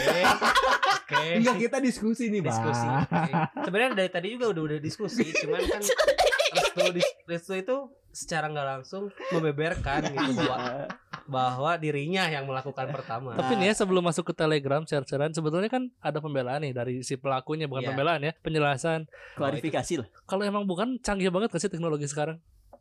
Oke. 1.02 1.24
enggak 1.42 1.56
kita 1.60 1.76
diskusi 1.78 2.30
nih 2.30 2.46
Diskusi. 2.46 2.86
Bah 2.86 3.02
Oke. 3.10 3.32
Sebenarnya 3.66 3.90
dari 3.96 4.10
tadi 4.10 4.26
juga 4.30 4.54
udah 4.54 4.62
udah 4.70 4.78
diskusi, 4.78 5.34
cuman 5.34 5.66
kan 5.66 5.82
restu, 6.54 6.82
restu 7.26 7.52
itu 7.54 7.76
secara 8.08 8.46
nggak 8.46 8.66
langsung 8.70 9.10
membeberkan 9.32 10.06
gitu 10.06 10.32
bahwa, 10.36 10.86
bahwa 11.24 11.74
dirinya 11.74 12.26
yang 12.26 12.44
melakukan 12.44 12.88
pertama. 12.88 13.32
Tapi 13.32 13.54
nih 13.54 13.70
ya 13.70 13.74
sebelum 13.76 14.02
masuk 14.02 14.28
ke 14.28 14.34
Telegram 14.34 14.82
share-sharean 14.82 15.30
sebetulnya 15.30 15.66
kan 15.66 15.90
ada 15.98 16.18
pembelaan 16.18 16.60
nih 16.60 16.72
dari 16.72 16.94
si 17.00 17.14
pelakunya 17.14 17.64
bukan 17.64 17.82
Iya. 17.82 17.88
pembelaan 17.90 18.20
ya, 18.20 18.32
penjelasan. 18.38 19.06
klarifikasi 19.34 19.94
lah 19.98 20.08
Kalau 20.24 20.42
emang 20.42 20.62
bukan 20.62 20.98
canggih 20.98 21.28
banget 21.28 21.50
gak 21.50 21.60
sih 21.60 21.68
teknologi 21.68 22.04
sekarang? 22.04 22.38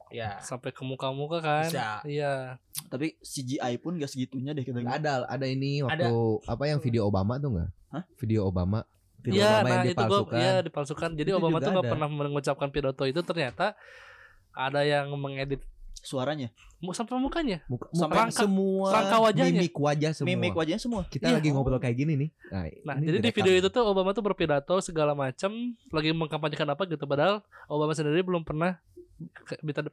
ya. 0.10 0.36
Sampai 0.40 0.70
ke 0.70 0.82
muka-muka 0.82 1.40
kan. 1.40 1.66
Bisa. 1.66 2.04
Iya. 2.04 2.60
tapi 2.88 3.16
CGI 3.18 3.80
pun 3.80 3.96
gak 3.96 4.10
segitunya 4.10 4.52
deh 4.52 4.62
kita 4.62 4.84
ada 4.84 5.24
ada 5.24 5.46
ini 5.46 5.80
waktu 5.80 6.12
apa 6.44 6.64
yang 6.66 6.78
video 6.78 7.08
Obama 7.08 7.38
tuh 7.38 7.56
enggak 7.56 7.70
Hah? 7.90 8.04
video 8.18 8.44
Obama 8.46 8.84
video 9.18 9.40
Iya, 9.40 9.48
Obama 9.54 9.64
nah 9.64 9.72
yang 9.72 9.86
itu 9.86 9.96
gua 9.96 10.04
dipalsukan 10.04 10.36
iya 10.36 10.54
dipalsukan. 10.60 11.10
Jadi 11.14 11.30
Itu 11.30 11.38
Obama 11.38 11.58
tuh 11.58 11.72
gak 11.72 11.80
ada. 11.80 11.92
pernah 11.94 12.08
mengucapkan 12.10 12.68
pidato 12.68 13.04
itu 13.06 13.22
ternyata 13.22 13.80
ada 14.52 14.82
yang 14.82 15.08
mengedit 15.14 15.64
suaranya 16.02 16.50
mu- 16.78 16.92
sampai 16.92 17.14
mukanya. 17.16 17.62
muka, 17.66 17.86
Sampai 17.92 18.18
rangka- 18.20 18.42
semua 18.42 18.90
rangka 18.90 19.18
wajahnya. 19.22 19.62
mimik 19.62 19.76
wajah 19.76 20.12
semua 20.12 20.28
mimik 20.28 20.54
wajahnya 20.54 20.82
semua 20.82 21.02
kita 21.06 21.26
Iya. 21.26 21.38
lagi 21.38 21.50
ngobrol 21.50 21.78
kayak 21.78 21.94
gini 21.96 22.14
nih 22.16 22.30
nah, 22.48 22.66
Nah, 22.84 22.96
ini 22.98 23.06
jadi 23.08 23.18
di 23.20 23.30
video 23.32 23.54
itu 23.56 23.70
tuh 23.70 23.84
Obama 23.84 24.10
tuh 24.12 24.22
berpidato 24.22 24.76
segala 24.80 25.14
macam, 25.14 25.52
lagi 25.88 26.10
mengkampanyekan 26.12 26.68
apa 26.68 26.84
gitu 26.86 27.06
padahal 27.06 27.40
Obama 27.68 27.94
sendiri 27.94 28.20
belum 28.20 28.42
pernah 28.42 28.82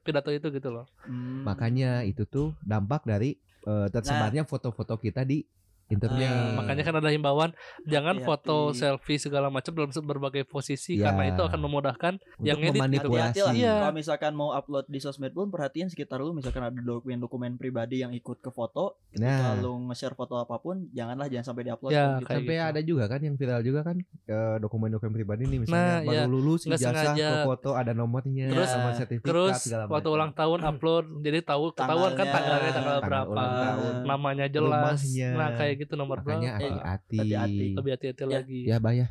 pidato- 0.00 0.32
itu 0.32 0.48
gitu 0.48 0.68
loh. 0.70 0.88
Hmm. 1.02 1.44
makanya 1.44 2.00
itu 2.02 2.24
tuh 2.24 2.56
dampak 2.62 3.04
dari 3.04 3.36
eh, 3.60 3.88
tersebarnya 3.90 4.42
foto-foto 4.42 4.96
kita 4.96 5.22
di 5.22 5.44
internet 5.88 6.28
Ah. 6.28 6.52
Makanya 6.54 6.82
kan 6.82 6.94
ada 6.96 7.08
himbauan 7.08 7.50
jangan 7.82 8.16
Hati-hati. 8.16 8.28
foto 8.44 8.56
selfie 8.72 9.16
segala 9.18 9.48
macam 9.48 9.72
dalam 9.72 9.88
berbagai 9.90 10.44
posisi 10.44 10.94
Iya. 10.94 11.08
karena 11.08 11.24
itu 11.28 11.42
akan 11.42 11.60
memudahkan 11.60 12.12
untuk 12.16 12.44
yang 12.44 12.58
edit 12.58 12.68
gitu. 12.68 12.78
memanipulasi 12.78 13.40
Iya. 13.54 13.72
kalau 13.78 13.94
misalkan 13.94 14.32
mau 14.32 14.50
upload 14.50 14.84
di 14.86 14.98
sosmed 14.98 15.30
pun 15.30 15.48
perhatiin 15.48 15.88
sekitar 15.88 16.18
lu 16.18 16.32
misalkan 16.32 16.62
ada 16.62 16.76
dokumen-dokumen 16.76 17.56
pribadi 17.56 18.00
yang 18.00 18.12
ikut 18.12 18.38
ke 18.38 18.50
foto 18.50 19.00
nah 19.14 19.56
kalau 19.56 19.80
nge-share 19.88 20.12
foto 20.12 20.36
apa 20.36 20.56
pun 20.56 20.88
janganlah 20.90 21.26
jangan 21.26 21.46
sampai 21.48 21.62
diupload 21.64 21.90
Ya, 21.90 22.18
gitu. 22.18 22.28
sampai 22.30 22.54
gitu. 22.54 22.68
ada 22.68 22.80
juga 22.82 23.04
kan 23.06 23.20
yang 23.20 23.34
viral 23.34 23.60
juga 23.62 23.80
kan 23.82 23.96
eh, 24.24 24.56
dokumen-dokumen 24.58 25.12
pribadi 25.12 25.42
nih 25.44 25.58
Nah, 25.58 25.62
misalnya 25.64 25.96
baru 26.02 26.12
iya. 26.12 26.24
lulus 26.26 26.60
ijazah 26.64 27.14
ke 27.14 27.30
foto 27.44 27.70
ada 27.72 27.92
nomornya 27.92 28.46
Terus- 28.48 28.68
sama 28.68 28.90
sertifikat 28.92 29.26
Terus 29.26 29.54
segala 29.58 29.82
waktu 29.88 30.08
ulang 30.08 30.32
tahun 30.32 30.60
upload 30.60 31.04
jadi 31.20 31.38
tahu 31.40 31.72
ketahuan 31.72 32.12
kan 32.12 32.26
Tanggalnya, 32.28 32.70
tanggal 32.70 32.96
tanggal 32.98 32.98
berapa, 33.00 33.40
tahun. 33.40 33.94
namanya 34.04 34.46
jelas. 34.46 35.00
Rumahnya. 35.00 35.30
Nah, 35.34 35.48
kayak 35.54 35.76
gitu 35.78 35.94
nomor 35.94 36.18
makanya 36.18 36.58
berapa. 36.58 36.82
hati-hati 36.98 37.18
hati-hati. 37.22 37.66
Lebih 37.72 37.90
hati-hati 37.94 38.22
Ya. 38.22 38.28
lagi. 38.34 38.60
ya 38.64 38.76
bah 38.76 38.92
ya 38.92 39.06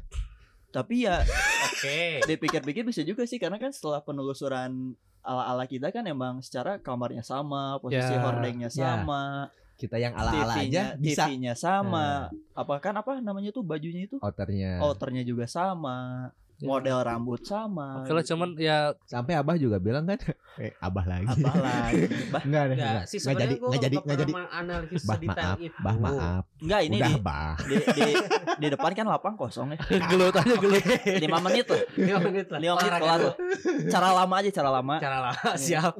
tapi 0.67 1.07
ya 1.07 1.24
Oke. 1.65 2.21
dipikir-pikir 2.27 2.83
bisa 2.83 3.01
juga 3.01 3.24
sih 3.24 3.39
karena 3.39 3.55
kan 3.55 3.71
setelah 3.71 4.03
penelusuran 4.03 4.93
ala-ala 5.24 5.63
kita 5.63 5.89
kan 5.89 6.03
emang 6.03 6.39
secara 6.39 6.77
kamarnya 6.77 7.24
sama 7.24 7.79
posisi 7.79 8.03
Ya. 8.09 8.21
hordengnya 8.21 8.69
sama 8.69 9.47
kita 9.75 9.95
yang 9.95 10.12
ala-ala 10.12 10.57
TV-nya 10.57 10.67
aja 10.67 10.83
bisa 10.97 11.24
TV-nya 11.25 11.53
sama 11.53 12.27
apa 12.51 12.74
kan 12.79 12.93
apa 12.93 13.19
namanya 13.19 13.50
tuh 13.50 13.62
bajunya 13.62 14.05
itu 14.05 14.17
outernya 14.17 14.81
outernya 14.81 15.21
juga 15.21 15.45
sama 15.45 16.29
Ya. 16.29 16.47
Model 16.57 16.97
rambut 17.05 17.41
sama 17.41 18.01
Oke 18.01 18.09
lah 18.09 18.25
cuman 18.25 18.57
ya 18.57 18.97
sampai 19.05 19.37
abah 19.37 19.53
juga 19.55 19.77
bilang 19.77 20.05
kan 20.05 20.17
eh 20.63 20.73
abah 20.81 21.05
lagi 21.05 21.29
apa 21.29 21.53
lagi 21.53 22.01
bah 22.33 22.41
enggak 22.41 22.63
deh 22.65 22.75
Enggak, 22.75 22.89
enggak 22.89 23.05
sih 23.05 23.17
Nggak 23.21 23.35
jadi 23.37 23.55
enggak 23.57 23.81
jadi 23.81 23.95
enggak 24.01 24.17
jadi 24.17 24.33
analisis 24.49 25.03
bah 25.05 25.17
maaf 25.21 25.57
itu. 25.61 25.77
bah 25.77 25.95
maaf 25.95 26.43
enggak 26.57 26.81
ini 26.81 26.97
udah 26.97 27.09
di, 27.09 27.15
bah 27.21 27.53
di, 27.61 27.75
di 27.77 28.03
di 28.57 28.67
depan 28.73 28.91
kan 28.91 29.05
lapang 29.05 29.35
kosong 29.37 29.67
ya 29.73 29.79
gelut 30.09 30.33
aja 30.33 30.55
gelut. 30.57 30.81
lima 31.21 31.37
menit 31.43 31.65
tuh 31.67 31.77
Lima 31.93 32.19
menit 32.23 32.45
lah. 32.49 32.59
lima 32.59 32.73
menit 32.73 32.85
Olahraga 32.89 33.05
kelar 33.05 33.21
cara 33.87 34.07
lama 34.15 34.35
aja 34.37 34.49
cara 34.49 34.69
lama 34.73 34.95
Cara 34.97 35.17
lah. 35.21 35.35
Siap. 35.53 35.93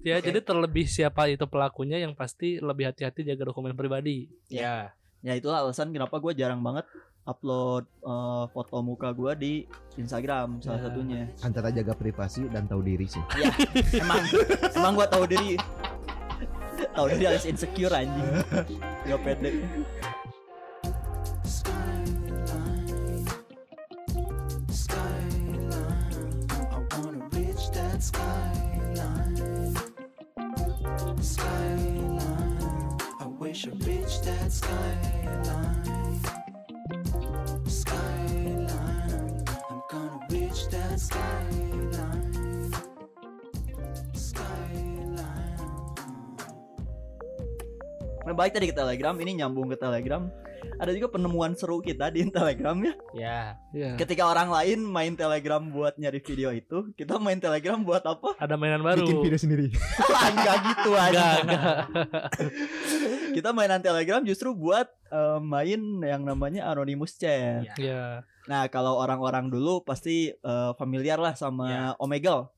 Ya, 0.00 0.16
jadi 0.18 0.40
terlebih 0.40 0.88
siapa 0.88 1.28
itu 1.28 1.44
pelakunya 1.44 2.00
yang 2.00 2.16
pasti 2.16 2.56
lebih 2.56 2.88
hati-hati 2.88 3.20
jaga 3.22 3.52
dokumen 3.52 3.76
pribadi. 3.76 4.32
Ya. 4.48 4.96
ya 5.20 5.36
itulah 5.36 5.60
alasan 5.60 5.92
kenapa 5.92 6.16
gue 6.16 6.32
jarang 6.32 6.64
banget 6.64 6.88
upload 7.30 7.86
eh, 8.02 8.44
foto 8.50 8.82
muka 8.82 9.14
gue 9.14 9.32
di 9.34 9.52
Instagram 9.96 10.58
salah 10.58 10.76
Ya. 10.76 10.84
satunya 10.90 11.22
antara 11.40 11.68
jaga 11.70 11.94
privasi 11.94 12.50
dan 12.50 12.66
tahu 12.66 12.82
diri 12.82 13.06
sih 13.06 13.22
ya 13.38 13.54
emang 13.96 14.22
emang 14.74 14.92
gue 14.94 15.06
tahu 15.06 15.24
diri 15.24 15.54
tahu 16.90 17.06
diri 17.08 17.24
alias 17.24 17.46
insecure 17.46 17.94
anjing 17.94 18.26
gak 19.06 19.20
pede 19.22 19.50
Skyline, 24.90 26.46
I 26.70 26.78
wanna 26.96 27.28
reach 27.32 27.70
that 27.72 28.02
skyline. 28.02 29.76
Skyline, 31.20 32.98
I 33.20 33.26
wish 33.38 33.66
I 33.66 33.70
reached 33.84 34.24
that 34.24 34.52
skyline. 34.52 35.59
Skyline. 41.00 42.68
Skyline. 44.12 45.56
Nah, 48.20 48.34
balik 48.36 48.52
tadi 48.52 48.68
ke 48.68 48.76
Telegram 48.76 49.16
ini 49.16 49.40
nyambung 49.40 49.66
ke 49.66 49.76
Telegram 49.76 50.28
ada 50.76 50.92
juga 50.92 51.08
penemuan 51.10 51.52
seru 51.52 51.80
kita 51.80 52.08
di 52.08 52.28
Telegram 52.28 52.76
ya 52.76 52.92
Ya. 53.12 53.38
Ya. 53.72 53.96
ketika 53.96 54.24
orang 54.24 54.48
lain 54.48 54.80
main 54.80 55.12
Telegram 55.12 55.60
buat 55.62 55.96
nyari 55.96 56.20
video 56.20 56.52
itu 56.52 56.92
kita 56.94 57.16
main 57.16 57.36
Telegram 57.36 57.80
buat 57.80 58.00
apa 58.00 58.36
Ada 58.36 58.56
mainan 58.56 58.80
baru. 58.80 59.00
bikin 59.00 59.20
video 59.20 59.36
sendiri 59.36 59.64
enggak 60.28 60.56
gitu 60.62 60.90
Enggak, 60.90 61.10
aja 61.10 61.24
enggak. 61.40 61.76
kita 63.30 63.50
mainan 63.50 63.80
Telegram 63.80 64.20
justru 64.20 64.52
buat 64.52 64.86
eh, 65.10 65.38
main 65.40 65.80
yang 66.02 66.22
namanya 66.22 66.68
anonymous 66.68 67.16
chat 67.16 67.62
Ya. 67.64 67.74
Ya. 67.78 68.04
nah 68.48 68.66
kalau 68.66 68.98
orang-orang 68.98 69.48
dulu 69.48 69.80
pasti 69.82 70.32
eh, 70.34 70.70
familiar 70.76 71.16
lah 71.16 71.34
sama 71.34 71.94
Omegle 71.98 72.50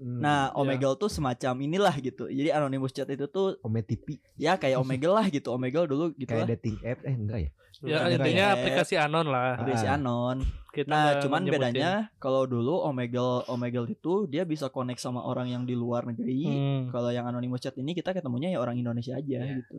Nah 0.00 0.40
Ya. 0.46 0.54
Omegle 0.54 0.94
tuh 0.94 1.06
semacam 1.06 1.54
inilah 1.58 1.94
gitu 1.96 2.26
jadi 2.26 2.54
anonymous 2.54 2.90
chat 2.90 3.06
itu 3.06 3.26
tuh 3.26 3.58
Ome 3.60 3.80
TV 3.80 4.18
ya 4.34 4.54
kayak 4.54 4.78
Omegle 4.78 5.12
lah 5.12 5.26
gitu 5.26 5.50
Omegle 5.50 5.84
dulu 5.84 6.12
gitu 6.14 6.28
kayak 6.28 6.44
lah 6.44 6.48
dating 6.50 6.76
app 6.80 7.00
eh 7.02 7.14
enggak 7.14 7.40
ya 7.40 7.50
Ya 7.80 7.98
intinya 8.08 8.20
kayak 8.50 8.56
aplikasi 8.58 8.94
anon 8.94 9.26
lah. 9.26 9.56
aplikasi 9.56 9.86
Ah. 9.86 9.96
anon 9.96 10.42
Kita 10.68 10.86
Nah, 10.86 11.18
cuman 11.18 11.40
nyebutin. 11.40 11.58
bedanya 11.72 11.90
kalau 12.16 12.44
dulu 12.44 12.78
Omegle 12.80 13.42
Omegle 13.46 13.88
itu 13.88 14.26
dia 14.26 14.42
bisa 14.44 14.68
connect 14.68 14.98
sama 14.98 15.18
orang 15.20 15.48
yang 15.48 15.62
di 15.62 15.74
luar 15.74 16.04
negeri. 16.04 16.46
Hmm. 16.46 16.82
Kalau 16.88 17.08
yang 17.08 17.24
anonymous 17.24 17.58
chat 17.60 17.74
ini 17.74 17.90
kita 17.90 18.10
ketemunya 18.12 18.50
ya 18.50 18.58
orang 18.58 18.76
Indonesia 18.76 19.12
aja 19.12 19.38
Iya. 19.40 19.56
gitu. 19.56 19.76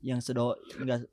Yang 0.00 0.18
sedo 0.22 0.46
enggak 0.74 1.04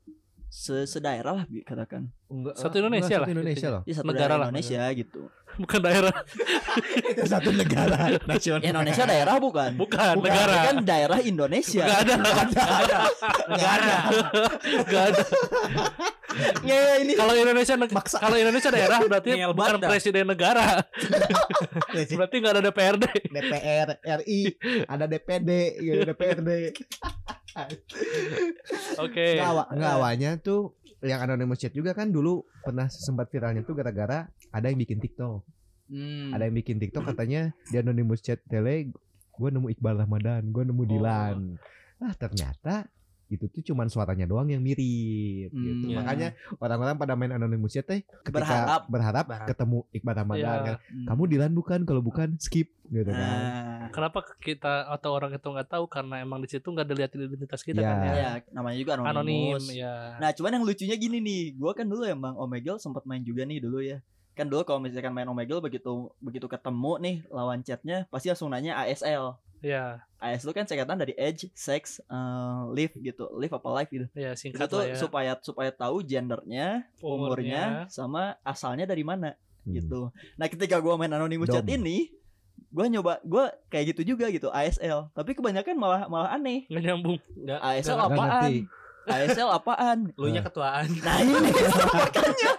se 0.46 0.82
sedaerah 0.84 1.34
lah 1.34 1.44
katakan. 1.62 2.08
enggak 2.26 2.54
Satu 2.54 2.78
Indonesia 2.78 3.06
enggak, 3.06 3.16
lah, 3.16 3.26
satu 3.26 3.34
Indonesia 3.34 3.68
loh 3.68 3.82
Ya 3.82 3.94
satu 3.94 4.06
Negara 4.08 4.34
lah, 4.34 4.46
Indonesia 4.46 4.82
gitu. 4.92 5.20
Bukan 5.60 5.80
daerah. 5.84 6.14
itu 7.12 7.22
satu 7.28 7.50
negara 7.52 8.16
nasional 8.24 8.64
Ya, 8.64 8.72
Indonesia 8.72 9.04
daerah 9.04 9.36
bukan? 9.36 9.70
Bukan, 9.76 10.14
Bukan, 10.16 10.32
negara. 10.32 10.56
Kan 10.72 10.76
daerah 10.82 11.18
Indonesia. 11.20 11.84
Enggak 11.84 12.00
ada. 12.00 12.14
Negara. 12.16 13.98
Enggak 14.80 15.04
ada. 15.12 15.22
Ya, 16.62 16.80
ini 17.02 17.12
Kalau 17.18 17.34
Indonesia 17.34 17.74
kalau 18.16 18.36
Indonesia 18.38 18.70
daerah 18.70 18.98
berarti 19.04 19.30
Ngel 19.36 19.52
bukan 19.52 19.58
banget 19.60 19.80
dah. 19.82 19.88
presiden 19.92 20.24
negara. 20.26 20.66
berarti 22.16 22.36
enggak 22.38 22.54
ada 22.56 22.62
DPRD. 22.64 23.04
DPR 23.28 23.88
RI 24.22 24.40
ada 24.86 25.04
DPD 25.04 25.50
gitu 25.78 26.00
DPRD 26.06 26.50
Oke. 28.98 29.26
Nggak, 29.36 29.50
awa- 29.50 29.68
nggak 29.74 29.92
awalnya 29.92 30.30
tuh 30.38 30.78
yang 31.00 31.20
anonymous 31.24 31.58
chat 31.58 31.72
juga 31.72 31.96
kan 31.96 32.12
dulu 32.12 32.44
pernah 32.60 32.86
sempat 32.86 33.32
viralnya 33.32 33.64
tuh 33.64 33.72
gara-gara 33.72 34.28
ada 34.50 34.66
yang 34.66 34.78
bikin 34.78 34.98
TikTok. 34.98 35.42
Hmm. 35.86 36.30
Ada 36.30 36.46
yang 36.46 36.56
bikin 36.56 36.76
TikTok 36.78 37.02
katanya 37.04 37.40
di 37.64 37.76
anonymous 37.76 38.20
chat 38.20 38.38
tele 38.44 38.94
gue 39.32 39.48
nemu 39.48 39.66
Iqbal 39.70 39.96
Ramadan, 39.98 40.42
gue 40.44 40.62
nemu 40.62 40.82
Dilan. 40.84 41.36
Ah 41.98 42.14
ternyata 42.14 42.86
itu 43.26 43.46
tuh 43.46 43.62
cuman 43.62 43.86
suaranya 43.86 44.26
doang 44.26 44.46
yang 44.46 44.58
mirip 44.58 45.48
Hmm, 45.48 45.62
gitu. 45.62 45.86
iya. 45.88 45.96
Makanya 45.96 46.28
orang-orang 46.58 46.94
pada 46.96 47.14
main 47.14 47.30
anonymous 47.32 47.70
chat 47.70 47.86
teh 47.86 48.02
ketika 48.20 48.42
Berharap. 48.42 48.82
berharap, 48.86 49.24
Berharap. 49.24 49.48
ketemu 49.48 49.78
Iqbal 49.92 50.14
Ramadan 50.16 50.42
Iya. 50.52 50.64
kan. 50.64 50.76
Hmm. 50.84 51.06
Kamu 51.06 51.22
Dilan 51.26 51.52
bukan? 51.52 51.80
Kalau 51.84 52.02
bukan 52.02 52.28
skip 52.36 52.68
gitu 52.84 53.06
kan. 53.06 53.14
Nah, 53.16 53.88
Kenapa 53.90 54.22
kita 54.36 54.86
atau 54.88 55.10
orang 55.12 55.30
itu 55.32 55.42
nggak 55.44 55.66
tahu 55.68 55.86
karena 55.86 56.20
emang 56.20 56.38
di 56.38 56.48
situ 56.48 56.62
nggak 56.64 56.86
dilihat 56.86 57.10
identitas 57.12 57.62
kita 57.62 57.78
Ya. 57.78 57.86
kan 57.88 57.96
ya. 58.00 58.12
ya 58.14 58.30
namanya 58.50 58.76
juga 58.76 58.92
Anonim 58.96 59.08
anonimus. 59.08 59.66
ya. 59.72 60.18
Nah, 60.18 60.30
cuman 60.30 60.50
yang 60.52 60.64
lucunya 60.64 60.94
gini 60.94 61.18
nih, 61.18 61.42
gua 61.54 61.72
kan 61.72 61.82
dulu 61.84 62.02
emang 62.04 62.34
Omegle 62.36 62.78
sempat 62.78 63.02
main 63.04 63.22
juga 63.22 63.42
nih 63.42 63.58
dulu 63.58 63.78
ya. 63.80 63.98
Kan 64.32 64.46
dulu 64.46 64.62
kalau 64.62 64.78
misalkan 64.78 65.10
main 65.10 65.26
Omegle 65.26 65.60
begitu 65.60 66.08
begitu 66.18 66.46
ketemu 66.46 66.92
nih 66.98 67.16
lawan 67.28 67.60
chatnya 67.60 68.06
pasti 68.06 68.28
langsung 68.28 68.48
nanya 68.48 68.78
ASL. 68.78 69.36
Ya, 69.60 70.00
AS 70.16 70.40
itu 70.40 70.50
kan 70.50 70.64
singkatan 70.64 70.96
dari 70.96 71.12
age, 71.14 71.52
sex, 71.52 72.00
eh, 72.00 72.60
live 72.72 72.96
gitu, 72.96 73.28
live 73.34 73.52
apa 73.52 73.68
life 73.70 73.90
gitu. 73.90 74.08
ya 74.14 74.32
Itu 74.32 74.40
singkat 74.40 74.66
tuh 74.66 74.80
lah 74.80 74.86
ya. 74.86 74.96
supaya 74.96 75.32
supaya 75.38 75.68
tahu 75.68 76.00
gendernya, 76.00 76.88
umurnya, 76.98 77.84
sama 77.86 78.40
asalnya 78.40 78.84
dari 78.84 79.04
mana 79.04 79.36
Hmm. 79.60 79.76
gitu. 79.76 80.00
Nah, 80.34 80.48
ketika 80.48 80.80
gua 80.80 80.96
main 80.96 81.12
anonymous 81.12 81.44
Dom. 81.46 81.60
chat 81.60 81.68
ini, 81.68 82.08
gua 82.72 82.88
nyoba 82.88 83.20
gua 83.22 83.52
kayak 83.68 83.92
gitu 83.92 84.16
juga 84.16 84.32
gitu 84.32 84.48
ASL, 84.48 85.12
tapi 85.12 85.36
kebanyakan 85.36 85.76
malah 85.76 86.08
malah 86.08 86.32
aneh. 86.32 86.64
nggak 86.64 86.80
nyambung. 86.82 87.20
Enggak. 87.36 87.60
ASL 87.60 87.92
Nggak 87.92 88.08
apaan? 88.08 88.24
ngerti. 88.40 88.56
ASL 89.06 89.48
apaan? 89.50 89.98
Lu 90.14 90.26
nya 90.26 90.40
ketuaan. 90.40 90.88
Nah, 90.98 91.16
ini 91.20 91.52
makanya 92.00 92.50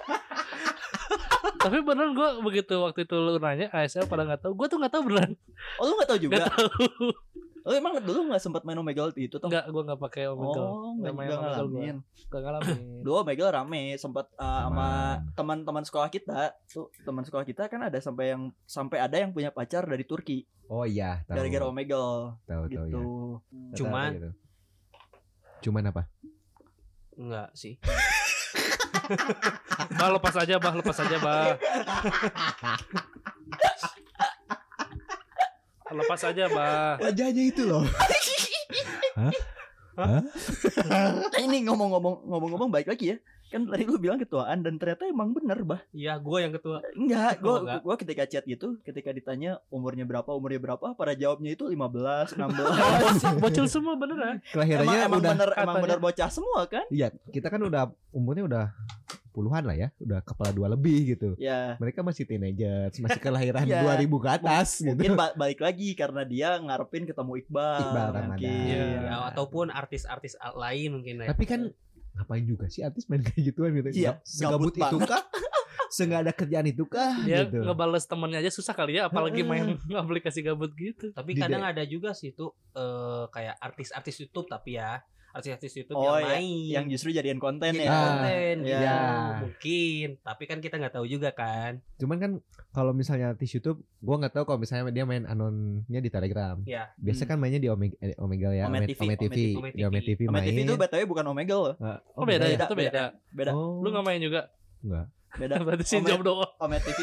Tapi 1.62 1.78
beneran 1.80 2.12
gue 2.12 2.30
begitu 2.42 2.74
waktu 2.78 3.06
itu 3.06 3.16
lu 3.16 3.38
nanya 3.38 3.70
ASL 3.70 4.06
pada 4.06 4.26
nggak 4.26 4.42
tahu. 4.42 4.54
Gue 4.54 4.66
tuh 4.66 4.78
nggak 4.78 4.92
tahu 4.92 5.04
beneran. 5.06 5.32
Oh, 5.78 5.86
lu 5.86 5.94
gak 5.96 6.10
tahu 6.10 6.20
juga? 6.20 6.36
Nggak 6.42 6.52
tahu. 6.52 6.70
Oh, 7.62 7.78
emang 7.78 7.94
dulu 8.02 8.26
gak 8.34 8.42
sempat 8.42 8.66
main 8.66 8.74
Omegle 8.74 9.14
itu 9.14 9.38
toh? 9.38 9.46
Nggak, 9.46 9.70
gue 9.70 9.82
nggak 9.86 10.02
pakai 10.02 10.26
Omegle. 10.26 10.66
Oh, 10.66 10.98
Nggak 10.98 11.06
gak 11.06 11.14
main 11.14 11.30
Omegle 11.30 11.38
gua. 11.38 11.46
ngalamin. 11.46 11.96
Nggak 12.02 12.42
ngalamin. 12.42 12.78
Dulu 13.06 13.16
Omegle 13.22 13.50
rame, 13.54 13.84
sempat 14.02 14.26
uh, 14.34 14.62
sama 14.66 14.90
teman-teman 15.38 15.84
sekolah 15.86 16.10
kita. 16.10 16.58
Tuh, 16.66 16.90
teman 17.06 17.22
sekolah 17.22 17.46
kita 17.46 17.70
kan 17.70 17.86
ada 17.86 18.02
sampai 18.02 18.34
yang 18.34 18.50
sampai 18.66 18.98
ada 18.98 19.14
yang 19.14 19.30
punya 19.30 19.54
pacar 19.54 19.86
dari 19.86 20.02
Turki 20.02 20.42
Oh 20.66 20.90
iya, 20.90 21.22
tahu. 21.24 21.38
gara-gara 21.38 21.66
Omegle 21.70 22.34
tahu 22.42 22.64
tahu 22.66 22.66
gitu. 22.66 22.82
ya. 22.90 23.04
Cuman 23.78 24.10
Gitu. 24.12 24.30
Cuman 25.62 25.84
apa? 25.86 26.02
enggak 27.14 27.54
sih. 27.54 27.78
Bah 29.98 30.10
lepas 30.12 30.36
aja, 30.38 30.56
bah 30.58 30.74
lepas 30.74 30.98
aja, 30.98 31.18
bah. 31.20 31.46
lepas 35.92 36.22
aja, 36.24 36.44
bah. 36.48 36.96
Wajahnya 37.04 37.44
itu 37.52 37.64
loh. 37.68 37.84
Nah, 39.92 40.24
ini 41.38 41.68
ngomong-ngomong 41.68 42.26
ngomong-ngomong 42.26 42.70
baik 42.72 42.88
lagi 42.90 43.16
ya. 43.16 43.18
Kan 43.52 43.68
tadi 43.68 43.84
lu 43.84 44.00
bilang 44.00 44.16
ketuaan 44.16 44.64
dan 44.64 44.80
ternyata 44.80 45.04
emang 45.12 45.36
bener, 45.36 45.68
Bah. 45.68 45.84
Iya, 45.92 46.16
gua 46.24 46.40
yang 46.40 46.56
ketua. 46.56 46.80
Enggak, 46.96 47.44
Oh, 47.44 47.44
gua 47.44 47.56
enggak. 47.60 47.80
gua 47.84 47.96
ketika 48.00 48.24
chat 48.24 48.44
gitu, 48.48 48.80
ketika 48.88 49.12
ditanya 49.12 49.60
umurnya 49.68 50.08
berapa, 50.08 50.32
umurnya 50.32 50.64
berapa, 50.64 50.96
pada 50.96 51.12
jawabnya 51.20 51.60
itu 51.60 51.68
15, 51.68 52.40
16. 52.40 52.40
Bocil 53.44 53.68
semua 53.68 54.00
beneran. 54.00 54.40
Kelahirannya 54.56 54.98
emang, 55.04 55.04
emang 55.04 55.20
udah 55.20 55.32
bener 55.36 55.50
emang 55.60 55.76
bener 55.84 56.00
bocah 56.00 56.30
semua 56.32 56.64
kan? 56.72 56.88
Iya, 56.88 57.12
kita 57.28 57.52
kan 57.52 57.60
udah 57.60 57.92
umurnya 58.16 58.48
udah 58.48 58.66
puluhan 59.32 59.64
lah 59.64 59.74
ya, 59.74 59.88
udah 59.98 60.20
kepala 60.20 60.52
dua 60.52 60.68
lebih 60.68 61.10
gitu. 61.10 61.34
Ya, 61.36 61.76
Mereka 61.78 62.00
masih 62.00 62.24
teenagers, 62.24 62.94
masih 62.96 63.18
kelahiran 63.18 63.64
Iya. 63.68 63.82
2000 63.98 64.12
ke 64.18 64.30
atas 64.30 64.70
gitu. 64.78 64.88
mungkin 64.88 65.12
ba- 65.14 65.34
balik 65.34 65.60
lagi 65.60 65.92
karena 65.94 66.22
dia 66.22 66.56
ngarepin 66.56 67.04
ketemu 67.04 67.42
Iqbal. 67.42 67.80
Iqbal 67.82 68.08
Ramadan. 68.08 68.28
mungkin. 68.30 68.52
Iya. 68.68 68.86
Ya, 69.02 69.18
ataupun 69.28 69.66
artis-artis 69.68 70.36
lain 70.54 70.90
mungkin 70.94 71.16
ya. 71.22 71.32
Tapi 71.32 71.46
kan 71.46 71.62
ngapain 72.12 72.44
juga 72.44 72.68
sih 72.68 72.84
artis 72.84 73.08
main 73.08 73.20
kayak 73.20 73.40
gituan 73.42 73.72
gitu? 73.74 73.90
Iya, 73.90 74.12
Gab- 74.14 74.22
Segabut 74.22 74.76
gabut 74.76 74.76
itu 74.78 74.98
kah? 75.08 75.24
Seenggak 75.88 76.20
ada 76.22 76.32
kerjaan 76.32 76.66
itu 76.66 76.84
kah? 76.86 77.20
Dia 77.22 77.44
gitu. 77.44 77.60
ngebales 77.62 78.04
temennya 78.06 78.40
aja 78.40 78.48
susah 78.50 78.72
kali 78.72 78.96
ya, 78.96 79.08
apalagi 79.08 79.42
main 79.42 79.76
aplikasi 79.98 80.40
gabut 80.42 80.72
gitu. 80.74 81.12
Tapi 81.12 81.36
kadang 81.36 81.64
de- 81.64 81.70
ada 81.70 81.84
juga 81.84 82.12
sih 82.12 82.32
tuh 82.32 82.52
eh, 82.72 83.26
kayak 83.28 83.56
artis-artis 83.58 84.16
YouTube 84.18 84.48
tapi 84.48 84.76
ya 84.76 85.04
artis-artis 85.32 85.74
YouTube 85.76 85.96
Oh, 85.96 86.16
yang 86.16 86.18
ya, 86.18 86.28
main 86.30 86.72
Yang 86.72 86.86
justru 86.92 87.10
jadiin 87.12 87.38
konten 87.38 87.72
jadi 87.72 87.82
ya. 87.82 87.90
Ah, 87.90 88.00
konten 88.02 88.56
iya. 88.62 88.78
gitu 88.78 88.96
mungkin 89.42 90.08
tapi 90.22 90.44
kan 90.46 90.58
kita 90.58 90.76
nggak 90.76 90.94
tahu 90.94 91.06
juga 91.06 91.30
kan 91.32 91.80
Cuman 91.98 92.18
kan 92.18 92.32
kalau 92.70 92.92
misalnya 92.92 93.32
artis 93.32 93.52
YouTube, 93.52 93.84
gua 93.98 94.16
nggak 94.18 94.32
tahu 94.32 94.44
kalau 94.46 94.56
misalnya 94.58 94.88
dia 94.90 95.04
main 95.04 95.24
anonnya 95.24 96.00
di 96.00 96.08
Telegram. 96.08 96.56
ya 96.64 96.88
Biasa 96.96 97.24
Hmm. 97.24 97.30
kan 97.30 97.38
mainnya 97.38 97.60
di 97.60 97.68
Omega, 97.68 98.00
eh, 98.00 98.16
Omega 98.18 98.48
ya, 98.50 98.66
Omet 98.66 98.88
Omet, 98.88 98.90
TV, 98.90 99.02
Omet 99.04 99.20
TV, 99.20 99.38
Omet 99.84 100.04
TV 100.06 100.20
main. 100.26 100.44
TV 100.46 100.58
itu 100.62 100.74
BTW 100.76 101.04
bukan 101.06 101.26
Omegle 101.26 101.62
loh. 101.62 101.76
Ah, 101.78 102.00
Oh 102.14 102.24
beda 102.24 102.46
ya, 102.46 102.56
beda, 102.56 102.66
itu 102.66 102.76
beda. 102.78 103.04
beda. 103.30 103.52
Oh, 103.52 103.80
Lu 103.80 103.88
nggak 103.88 104.04
main 104.04 104.20
juga? 104.20 104.48
enggak. 104.80 105.06
Beda. 105.32 105.56
Berarti 105.68 105.84
si 105.84 105.96
Omet- 105.96 106.08
job 106.08 106.22
doang. 106.22 106.52
Omet 106.58 106.82
TV. 106.82 107.00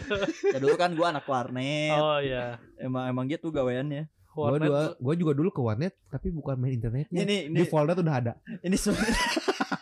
ya 0.52 0.58
dulu 0.58 0.76
kan 0.76 0.92
gua 0.92 1.10
anak 1.10 1.24
warnet. 1.24 1.92
Oh 1.94 2.18
iya. 2.18 2.60
Emang 2.76 3.04
emang 3.06 3.24
gitu 3.26 3.48
gaweannya. 3.48 4.08
Gua, 4.36 4.52
Warnet 4.52 4.68
dua, 4.68 4.80
tuh- 4.84 4.96
gua 5.00 5.14
juga 5.16 5.32
dulu 5.32 5.48
ke 5.48 5.60
warnet 5.60 5.96
tapi 6.06 6.28
bukan 6.28 6.54
main 6.54 6.76
internetnya. 6.76 7.16
Ini 7.16 7.48
di 7.48 7.56
ini. 7.56 7.64
folder 7.64 7.96
udah 7.96 8.14
ada. 8.14 8.32
ini 8.60 8.76
sebenarnya 8.76 9.16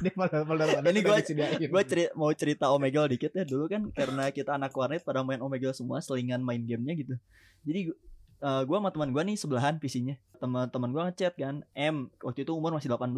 Di 0.00 0.08
folder 0.08 0.40
folder 0.42 0.66
Ini 0.82 1.00
gua- 1.00 1.20
gue 1.60 1.82
ceri 1.84 2.04
mau 2.14 2.32
cerita 2.32 2.68
Omegle 2.70 3.08
dikit 3.10 3.30
ya. 3.30 3.44
Dulu 3.44 3.64
kan 3.66 3.88
karena 3.90 4.28
kita 4.30 4.54
anak 4.54 4.72
warnet 4.72 5.00
pada 5.00 5.20
main 5.20 5.38
Omegle 5.38 5.72
semua 5.72 6.00
selingan 6.00 6.40
main 6.40 6.60
gamenya 6.60 6.94
gitu. 6.96 7.14
Jadi 7.62 7.92
eh 8.36 8.62
gue 8.62 8.76
sama 8.76 8.88
teman 8.88 9.08
gue 9.08 9.22
nih 9.22 9.36
sebelahan 9.36 9.76
PC-nya. 9.76 10.16
Teman-teman 10.34 10.88
gue 10.90 11.02
ngechat 11.06 11.34
kan 11.34 11.54
M 11.72 12.08
waktu 12.18 12.44
itu 12.44 12.52
umur 12.52 12.72
masih 12.72 12.88
18 12.88 13.12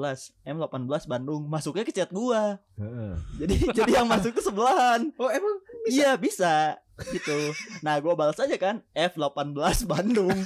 M 0.45 0.57
18 0.57 0.87
Bandung 1.07 1.43
masuknya 1.45 1.83
ke 1.83 1.91
chat 1.91 2.07
gue 2.09 2.43
Heeh. 2.77 3.13
jadi 3.37 3.55
jadi 3.75 3.93
yang 3.97 4.07
masuk 4.07 4.31
tuh 4.33 4.45
sebelahan. 4.45 5.11
Oh 5.17 5.27
emang 5.27 5.59
iya 5.87 6.15
bisa 6.15 6.79
gitu. 7.07 7.53
Nah 7.81 7.97
gue 7.97 8.13
balas 8.13 8.37
aja 8.37 8.57
kan 8.57 8.81
F 8.91 9.15
18 9.15 9.53
Bandung. 9.85 10.33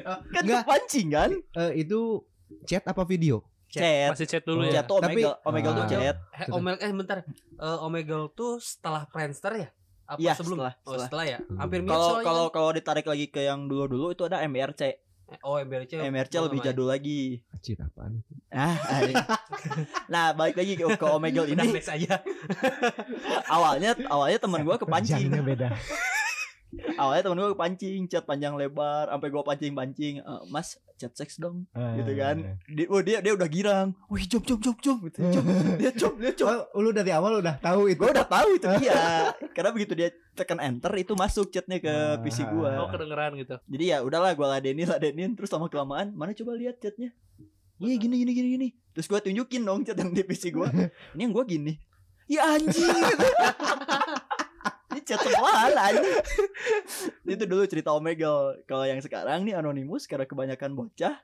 Kan 0.00 0.42
Enggak. 0.42 0.64
pancing 0.64 1.08
kan? 1.10 1.30
Eh, 1.54 1.84
itu 1.84 2.24
chat 2.64 2.82
apa 2.82 3.04
video? 3.04 3.44
chat. 3.68 4.10
Masih 4.10 4.26
chat 4.26 4.42
dulu 4.42 4.60
Oh, 4.60 4.66
ya. 4.66 4.72
chat. 4.72 4.84
Tuh 4.84 4.98
Tapi- 4.98 5.22
Omegle 5.22 5.34
Omegle 5.44 5.72
tuh 5.72 5.84
Ah. 5.84 5.88
chat. 5.88 6.16
Eh, 6.34 6.48
Omeg 6.50 6.76
eh 6.80 6.90
bentar. 6.90 7.18
Eh, 7.54 7.78
Omegle 7.78 8.26
tuh 8.32 8.58
setelah 8.58 9.06
Friendster 9.06 9.52
ya? 9.54 9.68
Apa 10.04 10.18
Iya, 10.18 10.32
sebelum? 10.34 10.58
setelah, 10.58 10.74
oh 10.82 10.98
setelah. 10.98 11.24
ya? 11.24 11.38
Hampir 11.54 11.78
mirip 11.80 11.94
kalau 11.94 12.10
kalau 12.20 12.44
kalau 12.50 12.70
ditarik 12.72 13.06
lagi 13.06 13.30
ke 13.30 13.44
yang 13.44 13.70
dulu 13.70 13.86
dulu 13.86 14.06
itu 14.10 14.24
ada 14.24 14.42
MRC 14.42 14.98
oh 15.46 15.56
MRC 15.60 16.00
MRC 16.00 16.32
gua 16.34 16.46
lebih 16.50 16.60
jadul 16.64 16.86
lagi 16.90 17.40
Cit 17.60 17.76
apaan? 17.76 18.24
Ah, 18.48 18.74
ay. 18.88 19.12
nah 20.12 20.32
balik 20.32 20.56
lagi 20.56 20.74
ke, 20.74 20.84
ke 20.96 21.06
Omegle 21.06 21.52
ini. 21.52 21.76
aja 21.76 22.24
Awalnya 23.52 23.94
awalnya 24.08 24.38
teman 24.40 24.64
gua 24.64 24.80
kepancing. 24.80 25.28
Panjangnya 25.28 25.42
beda. 25.44 25.68
Awalnya 26.96 27.22
teman 27.22 27.38
gua 27.38 27.50
kepancing, 27.50 28.06
chat 28.06 28.22
panjang 28.22 28.54
lebar, 28.54 29.06
sampai 29.06 29.28
gua 29.28 29.42
pancing-pancing. 29.42 30.14
"Eh, 30.18 30.40
mas, 30.46 30.78
chat 30.94 31.10
seks 31.10 31.36
dong, 31.36 31.66
gitu 31.72 32.12
kan. 32.14 32.36
Dia, 32.66 32.86
oh, 32.86 33.00
dia 33.00 33.18
dia 33.18 33.32
udah 33.32 33.46
girang. 33.46 33.90
Wih, 34.06 34.22
jom 34.22 34.38
jom 34.40 34.60
jom 34.60 34.76
jom 34.76 34.96
gitu. 35.02 35.18
Jom. 35.30 35.44
Dia 35.76 35.90
jom, 35.90 36.12
dia 36.16 36.30
jom. 36.30 36.46
Oh, 36.70 36.78
lu 36.78 36.90
dari 36.90 37.10
awal 37.10 37.40
udah 37.40 37.56
tahu 37.56 37.88
itu. 37.88 37.98
Gua 37.98 38.12
udah 38.12 38.22
tahu 38.24 38.54
itu 38.54 38.68
dia. 38.78 38.94
Karena 39.56 39.70
begitu 39.70 39.92
dia 39.94 40.08
tekan 40.32 40.60
enter 40.60 40.92
itu 40.94 41.12
masuk 41.12 41.50
chatnya 41.50 41.76
ke 41.76 41.90
Ah. 41.90 42.20
PC 42.20 42.44
Oh 42.44 42.62
gua. 42.62 42.86
kedengeran 42.86 43.34
gitu. 43.34 43.56
Jadi 43.66 43.84
ya 43.86 43.98
udahlah 44.00 44.30
gua 44.32 44.54
ladenin 44.54 44.86
ladenin 44.86 45.34
terus 45.34 45.50
lama 45.50 45.66
kelamaan 45.66 46.12
mana 46.12 46.30
coba 46.32 46.54
lihat 46.54 46.78
chatnya. 46.78 47.10
Iya 47.80 47.96
gini 47.96 48.20
gini 48.20 48.30
gini 48.30 48.48
gini. 48.54 48.68
Terus 48.92 49.06
gua 49.06 49.18
tunjukin 49.18 49.64
dong 49.64 49.82
chat 49.82 49.96
yang 49.96 50.12
di 50.12 50.20
PC 50.20 50.52
gua. 50.52 50.68
Ini 51.16 51.20
yang 51.24 51.32
gua 51.32 51.42
gini. 51.42 51.80
Ya 52.28 52.46
anjing. 52.46 52.86
Chat 55.06 55.20
sebelahan 55.20 55.72
anjing. 55.74 56.20
Itu 57.36 57.44
dulu 57.48 57.62
cerita 57.66 57.90
Omegle. 57.94 58.64
Kalau 58.68 58.84
yang 58.84 59.00
sekarang 59.00 59.44
nih 59.48 59.56
Anonymous 59.56 60.04
karena 60.06 60.24
kebanyakan 60.28 60.76
bocah. 60.76 61.16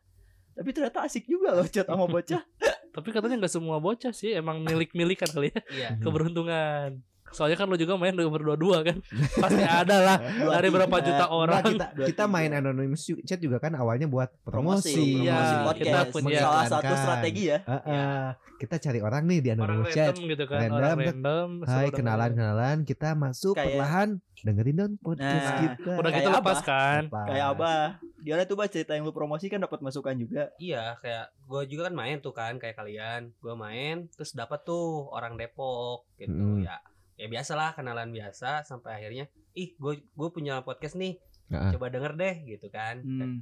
Tapi 0.56 0.68
ternyata 0.72 1.04
asik 1.04 1.28
juga 1.28 1.52
loh 1.52 1.68
chat 1.68 1.84
sama 1.84 2.08
bocah. 2.08 2.40
Tapi 2.96 3.08
katanya 3.12 3.44
nggak 3.44 3.52
semua 3.52 3.76
bocah 3.76 4.08
sih, 4.16 4.32
emang 4.32 4.64
milik-milikan 4.64 5.28
kali 5.28 5.52
ya. 5.52 5.60
iya 5.68 5.88
Keberuntungan. 6.00 7.04
Soalnya 7.36 7.54
kan 7.54 7.68
lu 7.68 7.76
juga 7.76 7.94
main 7.94 8.16
berdua-dua 8.16 8.80
kan. 8.80 8.96
Pasti 9.44 9.60
ada 9.60 9.96
lah 10.00 10.16
Dua, 10.18 10.56
dari 10.56 10.68
berapa 10.68 10.96
juta 10.98 11.24
orang. 11.28 11.62
kita 11.68 11.86
kita 12.02 12.24
main 12.24 12.48
anonymous 12.50 13.04
chat 13.22 13.36
juga 13.36 13.60
kan 13.60 13.76
awalnya 13.76 14.08
buat 14.08 14.32
promosi. 14.40 14.88
promosi, 14.88 15.22
Iya, 15.22 15.36
promosi 15.36 15.54
kita 15.78 15.98
podcast. 16.00 16.12
punya- 16.16 16.40
Salah 16.40 16.64
satu 16.66 16.94
strategi 16.96 17.42
ya. 17.46 17.58
Heeh. 17.62 18.20
Kita 18.56 18.80
cari 18.80 18.98
orang 18.98 19.22
nih 19.22 19.38
di 19.38 19.48
Orang 19.50 19.60
anonymous 19.60 19.92
chat. 19.92 20.08
random 20.10 20.24
gitu 20.26 20.44
kan, 20.46 20.58
Random, 20.58 20.78
orang 20.78 20.96
random. 20.96 21.48
Hai 21.52 21.60
suruh 21.60 21.76
dengerin. 21.76 21.92
kenalan 21.94 22.30
kenalan 22.32 22.76
kita 22.82 23.08
masuk 23.12 23.52
Kayak- 23.52 23.68
perlahan 23.68 24.08
dengerin 24.38 24.74
dong 24.74 24.92
podcast 24.98 25.44
Nah, 25.46 25.58
kita. 25.60 25.92
Udah 25.92 26.10
gitu 26.10 26.20
Kayak 26.24 26.38
lepas 26.40 26.56
apa? 26.56 26.64
kan. 26.66 27.00
Lepas. 27.04 27.26
Kayak 27.28 27.46
Abah. 27.52 27.84
Gimana 28.18 28.42
tuh 28.42 28.56
bah 28.56 28.66
cerita 28.66 28.92
yang 28.92 29.04
lu 29.04 29.12
promosi 29.12 29.46
kan 29.46 29.60
dapat 29.60 29.78
masukan 29.78 30.16
juga. 30.16 30.48
Iya, 30.56 30.96
kayak 30.98 31.36
gue 31.38 31.62
juga 31.68 31.82
kan 31.86 31.94
main 31.94 32.16
tuh 32.18 32.32
kan 32.32 32.56
kayak 32.56 32.74
kalian. 32.74 33.28
Gue 33.36 33.52
main 33.54 34.08
terus 34.10 34.32
dapat 34.32 34.64
tuh 34.64 35.04
orang 35.10 35.36
Depok 35.36 36.08
gitu 36.16 36.32
Mm. 36.32 36.64
ya. 36.64 36.80
Ya 37.16 37.26
biasalah 37.26 37.72
kenalan 37.72 38.08
biasa 38.08 38.62
sampai 38.62 39.00
akhirnya 39.00 39.24
ih 39.52 39.72
gue 39.74 40.04
gue 40.04 40.28
punya 40.30 40.60
podcast 40.60 40.94
nih. 40.94 41.16
Coba 41.48 41.88
denger 41.88 42.12
deh 42.14 42.34
gitu 42.44 42.68
kan. 42.68 43.00
Hmm. 43.00 43.40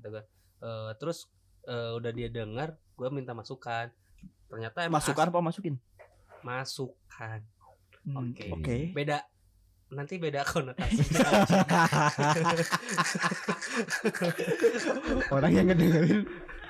Eh, 0.63 0.91
terus 0.97 1.27
eh, 1.65 1.91
udah 1.93 2.11
dia 2.11 2.29
denger, 2.29 2.77
gue 2.95 3.09
minta 3.11 3.33
masukan. 3.33 3.91
Ternyata 4.47 4.87
emang 4.87 5.01
Masukan 5.03 5.27
apa 5.29 5.41
masukin? 5.43 5.75
as- 5.75 6.45
masukan. 6.45 7.41
Hmm, 8.05 8.17
Oke. 8.31 8.47
Oke. 8.53 8.77
Beda 8.93 9.25
nanti 9.91 10.19
beda 10.19 10.45
konotasi. 10.45 11.01
Orang 15.35 15.51
yang 15.51 15.67
ngedengerin 15.69 16.25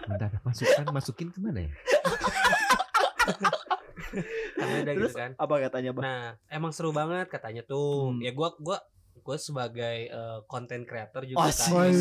Bentar, 0.05 0.31
masukan 0.45 0.85
masukin 0.93 1.29
ke 1.33 1.39
mana 1.41 1.65
ya? 1.65 1.71
beda 4.59 4.91
Terus 4.91 5.11
gitu 5.11 5.17
kan. 5.17 5.31
apa 5.35 5.55
katanya, 5.63 5.91
Bah? 5.91 6.03
Nah, 6.03 6.23
emang 6.47 6.71
seru 6.71 6.91
banget 6.91 7.27
katanya 7.29 7.63
tuh. 7.63 8.13
Hmm. 8.13 8.21
Ya 8.21 8.31
gua 8.31 8.53
gua 8.59 8.79
gua 9.17 9.37
sebagai 9.37 10.11
konten 10.45 10.85
creator 10.85 11.25
juga 11.25 11.49
Asik. 11.49 11.73
kan. 11.73 11.93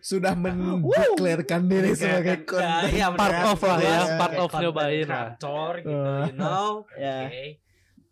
Sudah 0.00 0.32
mendeklarkan 0.32 1.66
diri 1.66 1.92
sebagai 1.92 2.42
konten 2.42 2.88
ya, 2.90 3.12
Part 3.12 3.36
of 3.46 3.60
lah 3.60 3.78
ya, 3.78 3.84
Iya, 3.84 4.02
part 4.16 4.34
of 4.34 4.50
nyobain 4.52 5.04
lah. 5.04 5.36
creator 5.36 5.70
gitu, 5.80 5.92
Uh. 5.92 6.24
you 6.24 6.34
know. 6.34 6.70
Ya. 6.96 7.16
Oke. 7.26 7.46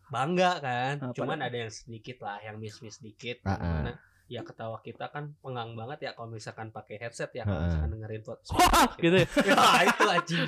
Bangga 0.06 0.62
kan. 0.62 0.94
Ah, 1.02 1.10
Cuman 1.10 1.38
ada 1.40 1.56
yang 1.56 1.72
sedikit 1.72 2.22
lah, 2.22 2.38
yang 2.38 2.62
miss-miss 2.62 3.02
dikit. 3.02 3.42
Ah, 3.42 3.50
ah. 3.50 3.58
Gimana? 3.58 3.92
Ya 4.26 4.42
ketawa 4.42 4.82
kita 4.82 5.06
kan 5.06 5.38
pengang 5.38 5.72
banget 5.72 6.02
ya 6.02 6.10
kalau 6.10 6.26
misalkan 6.28 6.68
pakai 6.68 6.98
headset 6.98 7.30
ya 7.30 7.46
kalau 7.46 7.62
misalkan 7.62 7.90
dengerin 7.94 8.22
podcast. 8.22 8.50
Wah, 8.52 8.90
gitu 8.98 9.16
ya. 9.16 9.26
ya 9.54 9.56
itu 9.86 10.02
anjing. 10.04 10.46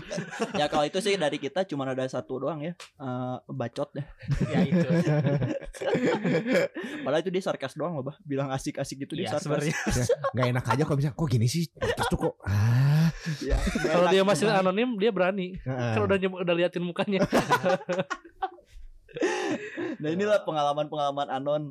ya 0.53 0.67
kalau 0.67 0.83
itu 0.83 0.99
sih 0.99 1.15
dari 1.15 1.39
kita 1.39 1.63
cuma 1.63 1.87
ada 1.87 2.03
satu 2.05 2.43
doang 2.43 2.59
ya. 2.59 2.75
Eh, 2.75 3.37
bacot 3.47 3.95
deh. 3.95 4.03
ya 4.53 4.61
itu. 4.63 4.89
Padahal 7.01 7.23
itu 7.23 7.31
dia 7.31 7.39
sarkas 7.41 7.75
doang 7.75 7.95
loh, 7.95 8.03
Bah. 8.03 8.19
Bilang 8.21 8.51
asik-asik 8.51 8.99
gitu 9.01 9.15
dia 9.15 9.31
Ya, 9.31 9.39
sarkas. 9.39 9.47
sebenarnya. 9.47 9.75
Ya, 9.87 10.05
Gak 10.35 10.47
enak 10.51 10.65
aja 10.67 10.83
kalau 10.83 10.99
bisa 10.99 11.11
kok 11.11 11.29
gini 11.29 11.47
sih 11.47 11.71
Terus 11.71 12.09
tuh 12.11 12.19
kok 12.19 12.35
ah, 12.43 13.15
Ya, 13.39 13.63
Kalau 13.85 14.11
dia 14.11 14.23
masih 14.23 14.51
anonim 14.51 14.99
dia 14.99 15.15
berani. 15.15 15.55
Heeh. 15.57 15.93
Kan 15.95 16.03
udah 16.03 16.19
nyebut- 16.19 16.43
udah 16.43 16.55
liatin 16.57 16.83
mukanya. 16.83 17.23
Nah 19.99 20.09
inilah 20.09 20.43
pengalaman-pengalaman 20.43 21.29
anon. 21.31 21.63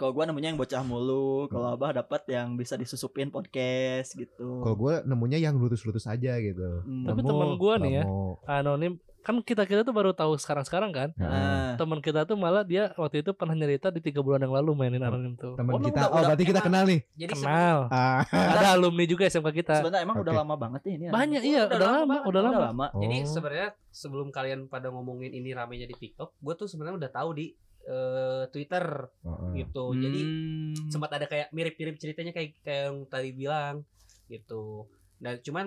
Kalau 0.00 0.12
gua 0.12 0.24
nemunya 0.24 0.48
yang 0.48 0.56
bocah 0.56 0.80
mulu, 0.80 1.44
kalau 1.46 1.68
abah 1.70 1.92
dapat 1.94 2.24
yang 2.26 2.56
bisa 2.56 2.72
disusupin 2.74 3.28
podcast 3.28 4.16
gitu. 4.16 4.64
Kalau 4.64 4.72
gue 4.74 5.04
nemunya 5.04 5.36
yang 5.38 5.54
lurus-lurus 5.54 6.06
aja 6.06 6.40
gitu 6.40 6.80
Hmm. 6.82 7.04
Tapi 7.04 7.20
temen 7.20 7.50
gua 7.54 7.76
nih 7.76 8.00
ya. 8.00 8.04
Anonim 8.48 8.96
kan 9.20 9.36
kita 9.38 9.62
kita 9.62 9.84
tuh 9.84 9.92
baru 9.92 10.10
tahu 10.10 10.32
sekarang-sekarang 10.34 10.88
kan. 10.90 11.08
Heeh. 11.12 11.28
Nah, 11.28 11.76
Teman 11.76 12.00
kita 12.00 12.24
tuh 12.24 12.34
malah 12.34 12.64
dia 12.64 12.88
waktu 12.94 13.20
itu 13.20 13.30
pernah 13.30 13.52
nyerita 13.52 13.88
di 13.88 14.00
tiga 14.00 14.20
bulan 14.20 14.40
yang 14.40 14.48
lalu 14.50 14.72
mainin 14.72 14.96
anonim 14.98 15.36
tuh. 15.36 15.52
Teman 15.54 15.76
Oh, 15.76 15.78
kita 15.78 15.92
udah- 15.92 16.08
Oh 16.08 16.12
udah- 16.14 16.24
berarti 16.26 16.44
kita 16.46 16.60
kenal 16.62 16.84
nih 16.84 17.00
Jadi 17.18 17.32
Kenal. 17.36 17.78
ah. 17.90 18.24
Ada 18.56 18.68
alumni 18.72 19.04
juga 19.04 19.24
SMK 19.26 19.52
kita. 19.54 19.74
sebenarnya 19.76 20.02
emang 20.02 20.16
udah 20.18 20.32
Oke. 20.32 20.40
lama 20.40 20.54
banget 20.56 20.80
nih 20.82 20.94
ini. 20.94 21.04
Banyak 21.10 21.42
iya, 21.42 21.60
udah 21.62 21.76
udah 21.76 21.84
lama 21.86 22.00
lama, 22.00 22.16
udah 22.18 22.26
Udah 22.26 22.42
lama. 22.42 22.60
lama. 22.66 22.86
Jadi 22.96 23.16
Oh. 23.18 23.28
sebenarnya 23.28 23.68
sebelum 23.90 24.28
kalian 24.30 24.60
pada 24.66 24.88
ngomongin 24.88 25.30
ini 25.30 25.52
ramenya 25.52 25.84
di 25.84 25.94
TikTok, 25.94 26.32
gue 26.34 26.54
tuh 26.54 26.64
sebenarnya 26.64 26.96
udah 26.98 27.12
tahu 27.12 27.30
di 27.34 27.46
eh, 27.86 28.44
Twitter 28.52 28.84
Heeh. 29.24 29.52
gitu. 29.64 29.84
Jadi 29.96 30.20
Hmm. 30.20 30.90
sempat 30.90 31.10
ada 31.16 31.26
kayak 31.26 31.50
mirip-mirip 31.50 31.96
ceritanya 31.98 32.32
kayak 32.34 32.58
kayak 32.62 32.82
yang 32.90 32.98
tadi 33.06 33.30
bilang 33.32 33.86
gitu. 34.26 34.86
Dan 35.18 35.38
cuman 35.42 35.66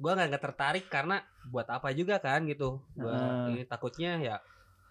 gua 0.00 0.18
nggak 0.18 0.28
nggak 0.34 0.44
tertarik 0.50 0.86
karena 0.90 1.22
buat 1.46 1.66
apa 1.70 1.90
juga 1.94 2.18
kan 2.18 2.42
gitu. 2.46 2.82
Gua 2.94 3.14
Ah. 3.18 3.46
ini 3.50 3.62
takutnya 3.66 4.18
ya 4.18 4.36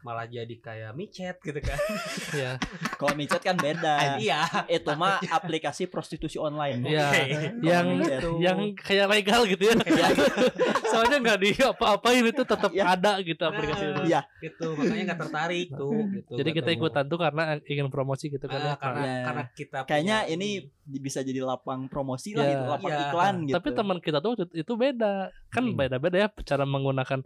malah 0.02 0.26
jadi 0.26 0.56
kayak 0.56 0.92
micet 0.92 1.38
gitu 1.40 1.60
kan. 1.60 1.78
Iya. 2.32 2.56
Kalau 2.96 3.14
micet 3.14 3.40
kan 3.40 3.54
beda. 3.54 4.18
Iya. 4.18 4.42
Itu 4.66 4.96
mah 4.96 5.20
aplikasi 5.22 5.86
prostitusi 5.86 6.38
online. 6.38 6.82
Iya. 6.82 7.08
Oke. 7.08 7.24
Yang 7.62 7.86
Gitu. 8.02 8.30
yang 8.40 8.60
kayak 8.74 9.08
legal 9.10 9.42
gitu 9.46 9.64
ya. 9.68 9.76
Soalnya 10.88 11.18
nggak 11.20 11.40
di 11.40 11.52
apa-apain 11.58 12.24
itu 12.24 12.42
tetap 12.42 12.72
Iya. 12.72 12.84
ada 12.88 13.12
gitu 13.20 13.42
aplikasi 13.42 13.84
itu. 13.86 14.02
Iya. 14.08 14.22
gitu 14.42 14.74
makanya 14.74 15.04
nggak 15.08 15.20
tertarik 15.22 15.68
tuh 15.72 15.94
gitu. 16.10 16.34
Jadi 16.34 16.50
kita 16.52 16.70
tahu. 16.70 16.78
ikutan 16.78 17.06
tuh 17.06 17.20
karena 17.20 17.44
ingin 17.64 17.88
promosi 17.88 18.26
gitu 18.28 18.46
kan. 18.46 18.58
Ah, 18.58 18.66
ya. 18.66 18.76
karena 18.76 19.02
Iya. 19.02 19.22
karena 19.24 19.44
kita 19.54 19.78
Kayaknya 19.86 20.18
ini 20.28 20.50
bisa 20.92 21.20
jadi 21.22 21.42
lapang 21.42 21.88
promosi 21.88 22.34
lah 22.34 22.44
Iya. 22.44 22.52
gitu, 22.54 22.64
lapang 22.68 22.92
Iya. 22.92 23.02
iklan 23.08 23.36
gitu. 23.46 23.56
Tapi 23.56 23.68
teman 23.72 23.98
kita 24.00 24.18
tuh 24.20 24.32
itu 24.52 24.74
beda. 24.74 25.14
Kan 25.52 25.64
Hmm. 25.68 25.76
beda-beda 25.76 26.18
ya 26.18 26.28
cara 26.44 26.64
menggunakan 26.64 27.20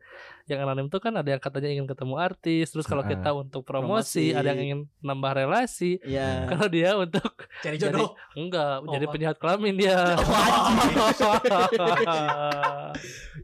yang 0.45 0.59
anonim 0.61 0.89
tuh 0.89 0.97
kan 0.97 1.13
ada 1.13 1.25
yang 1.27 1.39
katanya 1.39 1.69
ingin 1.71 1.85
ketemu 1.85 2.15
artis, 2.17 2.64
terus 2.67 2.83
kalau 2.83 3.01
kita 3.01 3.31
untuk 3.31 3.61
promosi, 3.61 4.29
Promosi. 4.29 4.33
ada 4.33 4.45
yang 4.49 4.59
ingin 4.61 4.79
nambah 4.99 5.31
relasi. 5.35 5.99
Iya. 5.99 6.41
Kalau 6.47 6.65
dia 6.67 6.95
untuk 6.95 7.27
cari 7.57 7.75
jodoh. 7.75 8.15
enggak 8.33 8.73
Oh, 8.79 8.91
jadi 8.91 9.03
penjahat 9.05 9.35
kelamin 9.35 9.75
dia. 9.75 10.15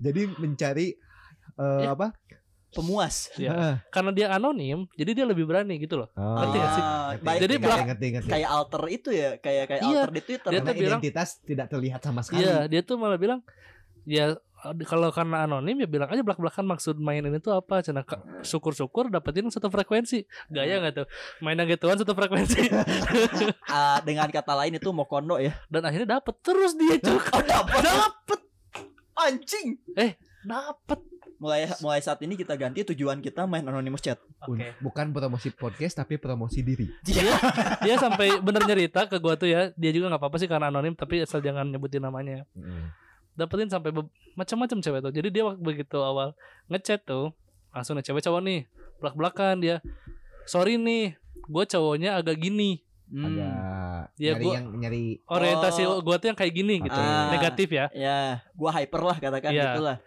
Jadi 0.01 0.21
mencari 0.35 0.87
eh, 1.53 1.81
Ya. 1.81 1.91
apa? 1.91 2.07
Pemuas. 2.71 3.27
Iya. 3.35 3.49
Heeh. 3.51 3.73
Karena 3.89 4.09
dia 4.09 4.27
anonim, 4.31 4.87
jadi 4.93 5.11
dia 5.11 5.25
lebih 5.27 5.43
berani 5.43 5.75
gitu 5.75 5.97
loh. 5.97 6.07
Oh, 6.15 6.39
Ngerti 6.39 6.55
gak 6.55 6.71
sih? 6.71 6.81
Ah, 6.81 6.87
ngerti, 7.11 7.21
baik, 7.21 7.37
Jadi 7.37 7.51
ngerti, 7.51 7.63
belak- 7.67 7.85
ngerti, 7.85 8.07
ngerti. 8.15 8.29
kayak 8.31 8.49
alter 8.49 8.83
itu 8.87 9.09
ya, 9.11 9.29
kayak 9.37 9.63
kayak 9.67 9.81
Iya. 9.81 9.87
alter 9.99 10.09
di 10.09 10.21
Twitter. 10.21 10.47
Dia 10.47 10.55
Karena 10.55 10.63
tuh 10.63 10.73
bilang- 10.79 11.01
identitas 11.01 11.29
tidak 11.43 11.67
terlihat 11.67 11.99
sama 11.99 12.19
sekali. 12.23 12.39
Iya, 12.41 12.57
dia 12.65 12.81
tuh 12.81 12.95
malah 12.95 13.17
bilang 13.17 13.39
ya 14.01 14.33
kalau 14.83 15.09
karena 15.09 15.43
anonim 15.43 15.73
ya 15.75 15.85
bilang 15.85 16.05
aja 16.07 16.19
belak-belakan 16.19 16.65
maksud 16.67 16.95
main 16.95 17.19
ini 17.19 17.37
tuh 17.37 17.51
apa 17.51 17.81
cina 17.81 18.01
Ka- 18.01 18.21
syukur-syukur 18.41 19.07
dapetin 19.07 19.45
satu 19.47 19.67
frekuensi 19.67 20.21
gaya 20.47 20.77
nggak 20.77 20.93
tuh 20.95 21.07
main 21.39 21.55
yang 21.55 21.67
gituan 21.67 21.95
satu 21.95 22.11
frekuensi 22.11 22.69
Ah, 23.67 23.97
dengan 23.99 24.27
kata 24.27 24.53
lain 24.55 24.75
itu 24.75 24.89
mau 24.89 25.03
kondo 25.03 25.35
ya. 25.35 25.57
dan 25.67 25.81
akhirnya 25.83 26.17
dapet 26.17 26.35
terus 26.39 26.73
dia 26.73 26.95
cuk 26.95 27.23
Oh, 27.33 27.41
dapet. 27.41 27.81
dapet. 27.81 28.39
Anjing. 29.17 29.77
dapet 30.41 30.99
Mulai 31.37 31.65
mulai 31.81 31.97
saat 31.97 32.21
ini 32.21 32.37
kita 32.37 32.53
ganti 32.53 32.85
tujuan 32.85 33.17
kita 33.17 33.49
main 33.49 33.65
anonymous 33.65 33.97
chat. 33.99 34.21
Oke. 34.45 34.77
Bukan 34.77 35.09
promosi 35.09 35.49
podcast 35.49 35.97
tapi 35.97 36.15
promosi 36.15 36.61
diri. 36.61 36.85
dia 37.01 37.33
dia 37.81 37.95
sampai 37.97 38.37
bener 38.37 38.61
nyerita 38.61 39.09
ke 39.09 39.17
gua 39.17 39.33
tuh 39.33 39.49
ya 39.49 39.73
dia 39.73 39.89
juga 39.89 40.05
nggak 40.07 40.21
apa-apa 40.21 40.37
sih 40.37 40.45
karena 40.45 40.69
anonim 40.69 40.93
tapi 40.93 41.17
asal 41.19 41.41
jangan 41.41 41.65
nyebutin 41.65 41.97
namanya 41.99 42.45
Heeh. 42.53 42.85
Dapetin 43.41 43.67
sampai 43.67 43.89
macam-macam 44.33 44.77
cewek 44.79 44.99
tuh 45.01 45.11
jadi 45.11 45.27
dia 45.27 45.43
waktu 45.43 45.59
begitu 45.59 45.97
awal 45.97 46.37
ngechat 46.67 47.01
tuh 47.01 47.33
langsung 47.69 47.93
nih 47.93 48.03
cewek 48.03 48.21
cowok 48.21 48.41
nih 48.41 48.59
belak-belakan 48.97 49.57
dia 49.57 49.81
sorry 50.43 50.75
nih 50.75 51.17
gue 51.43 51.63
cowoknya 51.65 52.15
agak 52.15 52.37
gini 52.37 52.85
Hmm. 53.07 53.27
Agak 53.27 54.15
Iya, 54.15 54.31
nyari 54.31 54.39
gua- 54.41 54.55
yang 54.55 54.67
nyari 54.73 55.03
orientasi 55.27 55.81
Oh. 55.83 55.99
gua 55.99 56.15
tuh 56.15 56.31
yang 56.31 56.37
kayak 56.37 56.53
gini 56.53 56.79
gitu 56.79 56.95
Ah. 56.95 57.27
negatif 57.29 57.67
ya 57.67 57.91
Ya, 57.91 58.39
gua 58.53 58.71
hyper 58.71 59.03
lah 59.03 59.19
katakan 59.19 59.51
Iya. 59.51 59.63
gitulah. 59.67 59.97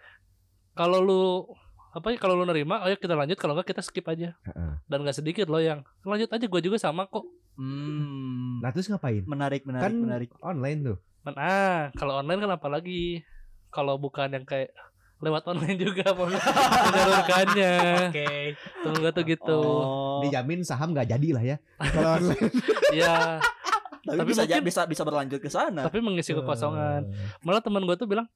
kalau 0.73 0.99
lu 0.99 1.45
apa 1.93 2.09
ya 2.09 2.17
kalau 2.17 2.33
lu 2.35 2.43
nerima 2.43 2.81
ayo 2.81 2.97
kita 2.97 3.13
lanjut 3.13 3.37
kalau 3.37 3.53
enggak 3.53 3.71
kita 3.71 3.79
skip 3.79 4.03
aja 4.05 4.33
Heeh. 4.41 4.73
dan 4.83 4.99
nggak 4.99 5.15
sedikit 5.15 5.47
loh 5.47 5.61
yang 5.61 5.85
lanjut 6.01 6.27
aja 6.27 6.43
gue 6.43 6.61
juga 6.63 6.75
sama 6.77 7.05
kok 7.05 7.29
Hmm. 7.55 8.59
Nah 8.59 8.71
terus 8.71 8.89
ngapain? 8.89 9.23
Menarik, 9.23 9.63
menarik, 9.63 9.85
kan 9.85 9.93
menarik. 9.95 10.31
online 10.41 10.81
tuh. 10.83 10.99
Nah 11.27 11.89
kalau 11.93 12.21
online 12.21 12.37
kan 12.39 12.53
apalagi 12.53 13.25
kalau 13.69 13.97
bukan 13.97 14.29
yang 14.31 14.45
kayak 14.45 14.77
lewat 15.19 15.41
online 15.47 15.81
juga 15.81 16.13
mau 16.13 16.29
menyalurkannya 16.29 17.75
Oke. 18.09 18.29
tuh 18.83 18.91
enggak 18.93 19.13
tuh 19.13 19.25
gitu 19.25 19.57
Oh, 19.57 20.21
Dijamin 20.21 20.61
saham 20.61 20.93
nggak 20.93 21.09
jadi 21.09 21.29
lah 21.33 21.43
ya. 21.45 21.57
Kalau 21.81 22.11
online. 22.19 22.53
ya 22.95 23.41
tapi, 24.05 24.21
tapi 24.21 24.29
bisa 24.29 24.43
mungkin- 24.45 24.65
bisa 24.65 24.81
bisa 24.85 25.03
berlanjut 25.03 25.41
ke 25.41 25.49
sana. 25.49 25.81
tapi 25.83 25.99
mengisi 25.99 26.37
kekosongan 26.37 27.09
malah 27.41 27.65
teman 27.65 27.81
gue 27.83 27.97
tuh 27.97 28.05
bilang 28.05 28.29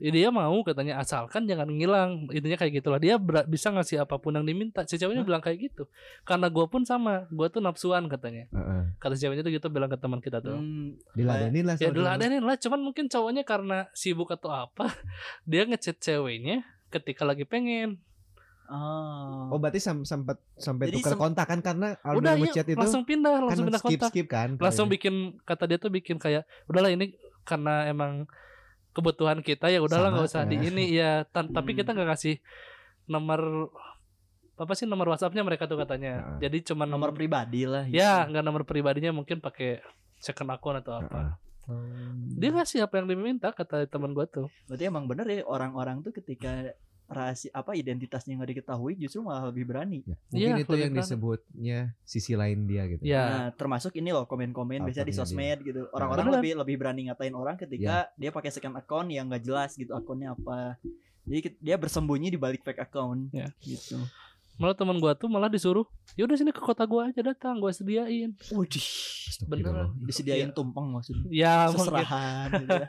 dia 0.00 0.28
mau 0.28 0.58
katanya 0.62 0.98
asalkan 0.98 1.46
jangan 1.46 1.70
ngilang. 1.70 2.26
Intinya 2.28 2.58
kayak 2.58 2.82
gitulah. 2.82 2.98
Dia 2.98 3.14
ber- 3.14 3.46
bisa 3.46 3.70
ngasih 3.70 4.02
apa 4.02 4.18
pun 4.18 4.34
yang 4.34 4.42
diminta. 4.42 4.82
Si 4.84 4.98
ceweknya 4.98 5.22
bilang 5.22 5.38
kayak 5.38 5.70
gitu. 5.70 5.86
Karena 6.22 6.50
gue 6.50 6.66
pun 6.66 6.82
sama. 6.82 7.30
Gue 7.30 7.46
tuh 7.46 7.62
nafsuan 7.62 8.10
katanya. 8.10 8.50
Heeh. 8.50 8.82
kata 8.98 9.14
si 9.14 9.22
ceweknya 9.22 9.46
tuh 9.46 9.54
gitu 9.54 9.66
bilang 9.70 9.86
ke 9.86 9.94
teman 9.94 10.18
kita 10.18 10.42
tuh. 10.42 10.58
Hmm, 10.58 10.98
Diladenin 11.14 11.62
lah. 11.62 11.78
ya 11.78 11.90
nih 11.94 12.42
lah 12.42 12.56
cuman 12.58 12.80
mungkin 12.82 13.06
cowoknya 13.06 13.46
karena 13.46 13.86
sibuk 13.94 14.28
atau 14.28 14.50
apa 14.50 14.90
dia 15.48 15.62
ngechat 15.62 16.02
ceweknya 16.02 16.66
ketika 16.90 17.22
lagi 17.22 17.46
pengen. 17.46 18.02
Ah. 18.64 19.52
Oh 19.52 19.60
berarti 19.60 19.76
sam- 19.76 20.08
sempat 20.08 20.40
sampai 20.56 20.88
Jadi 20.88 20.96
tukar 20.98 21.12
sem- 21.12 21.20
kontak 21.20 21.46
kan? 21.46 21.60
Karena 21.60 22.00
udah 22.00 22.32
iya, 22.34 22.48
chat 22.50 22.64
itu 22.64 22.80
langsung 22.80 23.04
pindah 23.04 23.30
kan 23.30 23.42
langsung 23.44 23.66
pindah 23.68 23.82
skip 23.84 23.92
kontak. 24.00 24.10
skip 24.10 24.26
kan. 24.26 24.48
langsung 24.56 24.88
kayaknya. 24.88 24.94
bikin 25.36 25.44
kata 25.44 25.64
dia 25.68 25.78
tuh 25.78 25.90
bikin 25.92 26.16
kayak 26.16 26.42
udahlah 26.64 26.88
ini 26.88 27.12
karena 27.44 27.84
emang 27.86 28.24
kebutuhan 28.94 29.42
kita 29.42 29.68
ya 29.68 29.82
udahlah 29.82 30.08
nggak 30.08 30.24
usah 30.24 30.46
di 30.46 30.56
ya. 30.56 30.62
ini 30.64 30.84
ya 30.88 31.10
tan- 31.26 31.50
tapi 31.50 31.74
Hmm. 31.74 31.78
kita 31.82 31.90
nggak 31.90 32.08
ngasih 32.08 32.34
nomor 33.04 33.68
apa 34.54 34.72
sih 34.72 34.86
nomor 34.86 35.10
WhatsAppnya 35.10 35.42
mereka 35.42 35.66
tuh 35.66 35.74
katanya 35.76 36.38
Heeh. 36.38 36.46
jadi 36.46 36.72
cuman 36.72 36.86
nomor 36.86 37.10
pribadi 37.10 37.66
lah. 37.66 37.84
gitu. 37.84 37.98
ya 37.98 38.22
nggak 38.24 38.40
nomor 38.40 38.62
pribadinya 38.62 39.10
mungkin 39.10 39.42
pakai 39.42 39.82
second 40.16 40.48
akun 40.48 40.78
atau 40.78 40.94
apa 40.96 41.18
Heeh. 41.18 41.42
Dia 42.36 42.52
ngasih 42.52 42.84
apa 42.84 43.00
yang 43.00 43.08
diminta 43.08 43.48
kata 43.48 43.88
teman 43.88 44.12
gua 44.12 44.28
tuh. 44.28 44.52
Berarti 44.68 44.84
emang 44.84 45.08
bener 45.08 45.24
ya 45.26 45.40
orang-orang 45.42 46.04
tuh 46.04 46.12
ketika 46.12 46.76
rahasia 47.14 47.50
apa 47.50 47.72
identitasnya 47.72 48.34
nggak 48.34 48.50
diketahui 48.52 48.94
justru 48.96 49.20
malah 49.20 49.48
lebih 49.48 49.64
berani. 49.64 50.02
Ya, 50.02 50.04
Iya, 50.04 50.16
Mungkin 50.28 50.50
itu 50.58 50.68
lebih 50.68 50.82
yang 50.82 50.92
berani. 50.92 51.00
disebutnya 51.00 51.78
sisi 52.02 52.32
lain 52.32 52.58
dia 52.64 52.82
gitu. 52.86 53.02
Ya. 53.02 53.22
Nah, 53.24 53.46
termasuk 53.52 53.94
ini 53.94 54.10
loh 54.10 54.24
komen-komen 54.24 54.82
biasa 54.82 55.02
di 55.02 55.12
sosmed 55.12 55.58
gitu. 55.60 55.86
Orang-orang 55.90 56.26
Beneran. 56.26 56.38
lebih 56.38 56.52
lebih 56.58 56.76
berani 56.76 57.00
ngatain 57.06 57.32
orang 57.32 57.56
ketika 57.56 58.10
dia 58.12 58.30
pakai 58.30 58.50
second 58.50 58.74
account 58.74 59.08
yang 59.08 59.26
nggak 59.26 59.42
jelas 59.42 59.72
gitu 59.72 59.92
akunnya 59.92 60.32
apa. 60.32 60.76
Jadi 61.24 61.56
dia 61.56 61.76
bersembunyi 61.76 62.28
di 62.28 62.36
balik 62.36 62.60
fake 62.60 62.82
account 62.82 63.30
Ya. 63.30 63.48
gitu. 63.58 63.96
Malah 64.54 64.72
teman 64.72 64.96
gua 64.96 65.12
tuh 65.12 65.26
malah 65.26 65.46
disuruh, 65.46 65.82
"Ya 66.14 66.22
udah 66.22 66.34
sini 66.34 66.48
ke 66.48 66.58
kota 66.58 66.82
gua 66.84 67.08
aja 67.08 67.20
datang, 67.20 67.58
gua 67.58 67.68
sediain." 67.68 68.38
Udih, 68.48 68.86
Astagfirullah. 69.26 69.90
disediain 70.00 70.46
Iya. 70.46 70.54
tumpeng 70.54 70.86
maksudnya. 70.88 71.26
Ya, 71.26 71.56
mungkin 71.66 71.82
Seserahan 71.84 72.48
gitu 72.54 72.70
ya. 72.72 72.86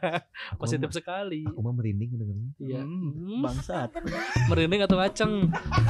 Aku 0.51 0.59
positif 0.61 0.85
mah- 0.85 0.95
sekali. 0.95 1.41
Aku 1.43 1.59
mah 1.59 1.73
merinding 1.73 2.09
dengernya. 2.11 2.49
Iya. 2.59 2.81
Hmm, 2.81 3.09
Hmm, 3.09 3.41
bangsat. 3.41 3.89
merinding 4.49 4.81
atau 4.81 4.95
ngaceng? 4.95 5.33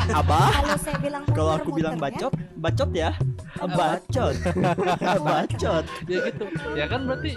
Abah, 0.10 0.48
Kalau 0.54 0.78
saya 0.78 0.98
bilang 0.98 1.24
kalau 1.28 1.52
muter, 1.52 1.62
aku 1.62 1.70
bilang 1.74 1.96
bacot, 1.98 2.32
bacot 2.56 2.90
ya. 2.92 3.12
Bacot. 3.58 4.36
bacot. 5.28 5.86
ya 6.06 6.20
gitu. 6.26 6.46
Ya 6.74 6.86
kan 6.86 7.04
berarti 7.04 7.36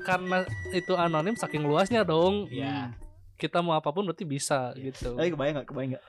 karena 0.00 0.42
itu 0.70 0.92
anonim 0.94 1.34
saking 1.34 1.62
luasnya 1.62 2.02
dong. 2.02 2.46
Iya. 2.46 2.94
Kita 3.34 3.58
mau 3.58 3.72
apa 3.72 3.88
pun 3.88 4.04
berarti 4.04 4.22
bisa 4.22 4.70
gitu. 4.74 5.16
Tapi 5.16 5.28
kebayang 5.28 5.58
gak? 5.58 5.66
Kebayang 5.66 5.90
gak? 5.96 6.04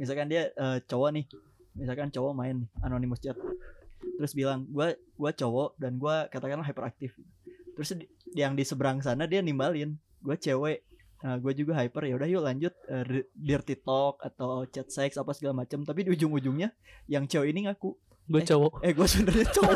Misalkan 0.00 0.32
dia 0.32 0.48
eh, 0.48 0.78
cowok 0.88 1.10
nih, 1.12 1.24
misalkan 1.76 2.08
cowok 2.08 2.32
main 2.32 2.64
anonymous 2.80 3.20
chat, 3.20 3.36
terus 4.16 4.32
bilang 4.32 4.64
gua 4.72 4.96
gua 5.20 5.30
cowok 5.36 5.76
dan 5.76 6.00
gua 6.00 6.24
katakanlah 6.32 6.64
hyperaktif. 6.64 7.12
Terus 7.76 8.00
di- 8.00 8.08
yang 8.32 8.56
di 8.56 8.64
seberang 8.64 9.04
sana 9.04 9.28
dia 9.28 9.44
nimbalin, 9.44 10.00
gua 10.24 10.40
cewek. 10.40 10.88
Nah, 11.20 11.36
gue 11.36 11.52
juga 11.52 11.76
hyper 11.76 12.08
ya 12.08 12.16
udah 12.16 12.28
yuk 12.32 12.40
lanjut 12.40 12.72
eh, 12.88 13.04
di- 13.04 13.28
dirty 13.36 13.76
talk 13.84 14.24
atau 14.24 14.64
chat 14.64 14.88
seks 14.88 15.20
apa 15.20 15.36
segala 15.36 15.52
macam 15.52 15.84
tapi 15.84 16.08
di 16.08 16.16
ujung-ujungnya 16.16 16.72
yang 17.12 17.28
cewek 17.28 17.52
ini 17.52 17.68
ngaku 17.68 17.92
Gue 18.30 18.42
cowok. 18.42 18.72
eh 18.80 18.92
gue 18.92 19.02
sebenarnya 19.04 19.46
cowok 19.56 19.74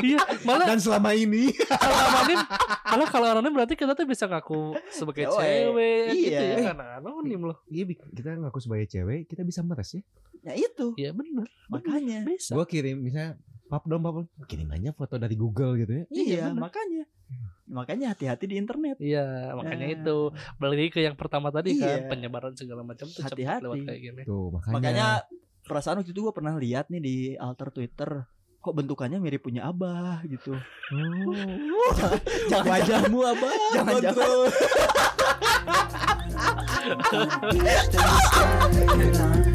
Iya, 0.00 0.18
malah 0.42 0.66
Dan 0.66 0.78
selama 0.78 1.10
ini 1.12 1.50
kalau 1.52 1.98
anonim 2.00 2.38
malah 2.84 3.08
kalau 3.08 3.26
anonim 3.28 3.52
berarti 3.52 3.74
kita 3.74 3.92
tuh 3.92 4.06
bisa 4.06 4.24
ngaku 4.24 4.78
sebagai 4.88 5.26
Cewek. 5.26 5.66
cewek 5.66 6.04
gitu 6.12 6.30
Iya. 6.32 6.40
ya 6.48 6.56
karena 6.70 6.84
anonim 6.96 7.40
loh. 7.44 7.58
Iya 7.66 7.84
kita 7.90 8.30
ngaku 8.36 8.58
sebagai 8.60 8.86
cewek 8.86 9.26
kita 9.26 9.42
bisa 9.42 9.60
meres 9.60 9.90
ya. 9.92 10.02
ya 10.42 10.52
itu 10.56 10.86
Iya 10.96 11.10
benar. 11.10 11.46
makanya 11.66 12.24
Bisa. 12.24 12.54
Gua 12.54 12.64
kirim 12.64 12.96
misalnya 12.98 13.36
pap 13.66 13.84
dong 13.84 14.00
pap 14.00 14.16
kirim 14.46 14.66
aja 14.68 14.90
foto 14.90 15.14
dari 15.14 15.34
Google 15.34 15.74
gitu 15.76 15.92
ya. 15.92 16.04
iya 16.08 16.42
bener. 16.48 16.58
makanya 16.60 17.04
makanya 17.66 18.06
hati-hati 18.08 18.44
di 18.44 18.56
internet 18.56 18.98
Iya, 18.98 19.54
makanya 19.54 19.86
Ya. 19.86 19.94
itu 19.96 20.18
balik 20.56 20.90
ke 20.90 21.00
yang 21.00 21.14
pertama 21.14 21.50
tadi 21.50 21.74
kan 21.76 21.86
Iya. 21.96 22.08
penyebaran 22.08 22.50
segala 22.52 22.82
macam 22.82 23.06
tuh 23.06 23.20
cepat 23.20 23.30
Hati-hati. 23.32 23.62
lewat 23.62 23.78
kayak 23.84 24.00
gini. 24.00 24.22
Tuh 24.24 24.50
makanya, 24.50 24.74
Makanya 24.74 25.08
perasaan 25.70 26.02
waktu 26.02 26.10
itu 26.10 26.26
gue 26.26 26.34
pernah 26.34 26.58
lihat 26.58 26.90
nih 26.90 26.98
di 26.98 27.38
alter 27.38 27.70
Twitter 27.70 28.26
kok 28.60 28.74
bentukannya 28.74 29.22
mirip 29.22 29.46
punya 29.46 29.70
abah 29.70 30.20
gitu. 30.26 30.52
Oh. 30.52 31.94
Jangan 32.50 32.66
wajahmu 32.66 33.18
abah. 33.24 33.54
jangan 33.72 33.94
jangan 34.02 34.20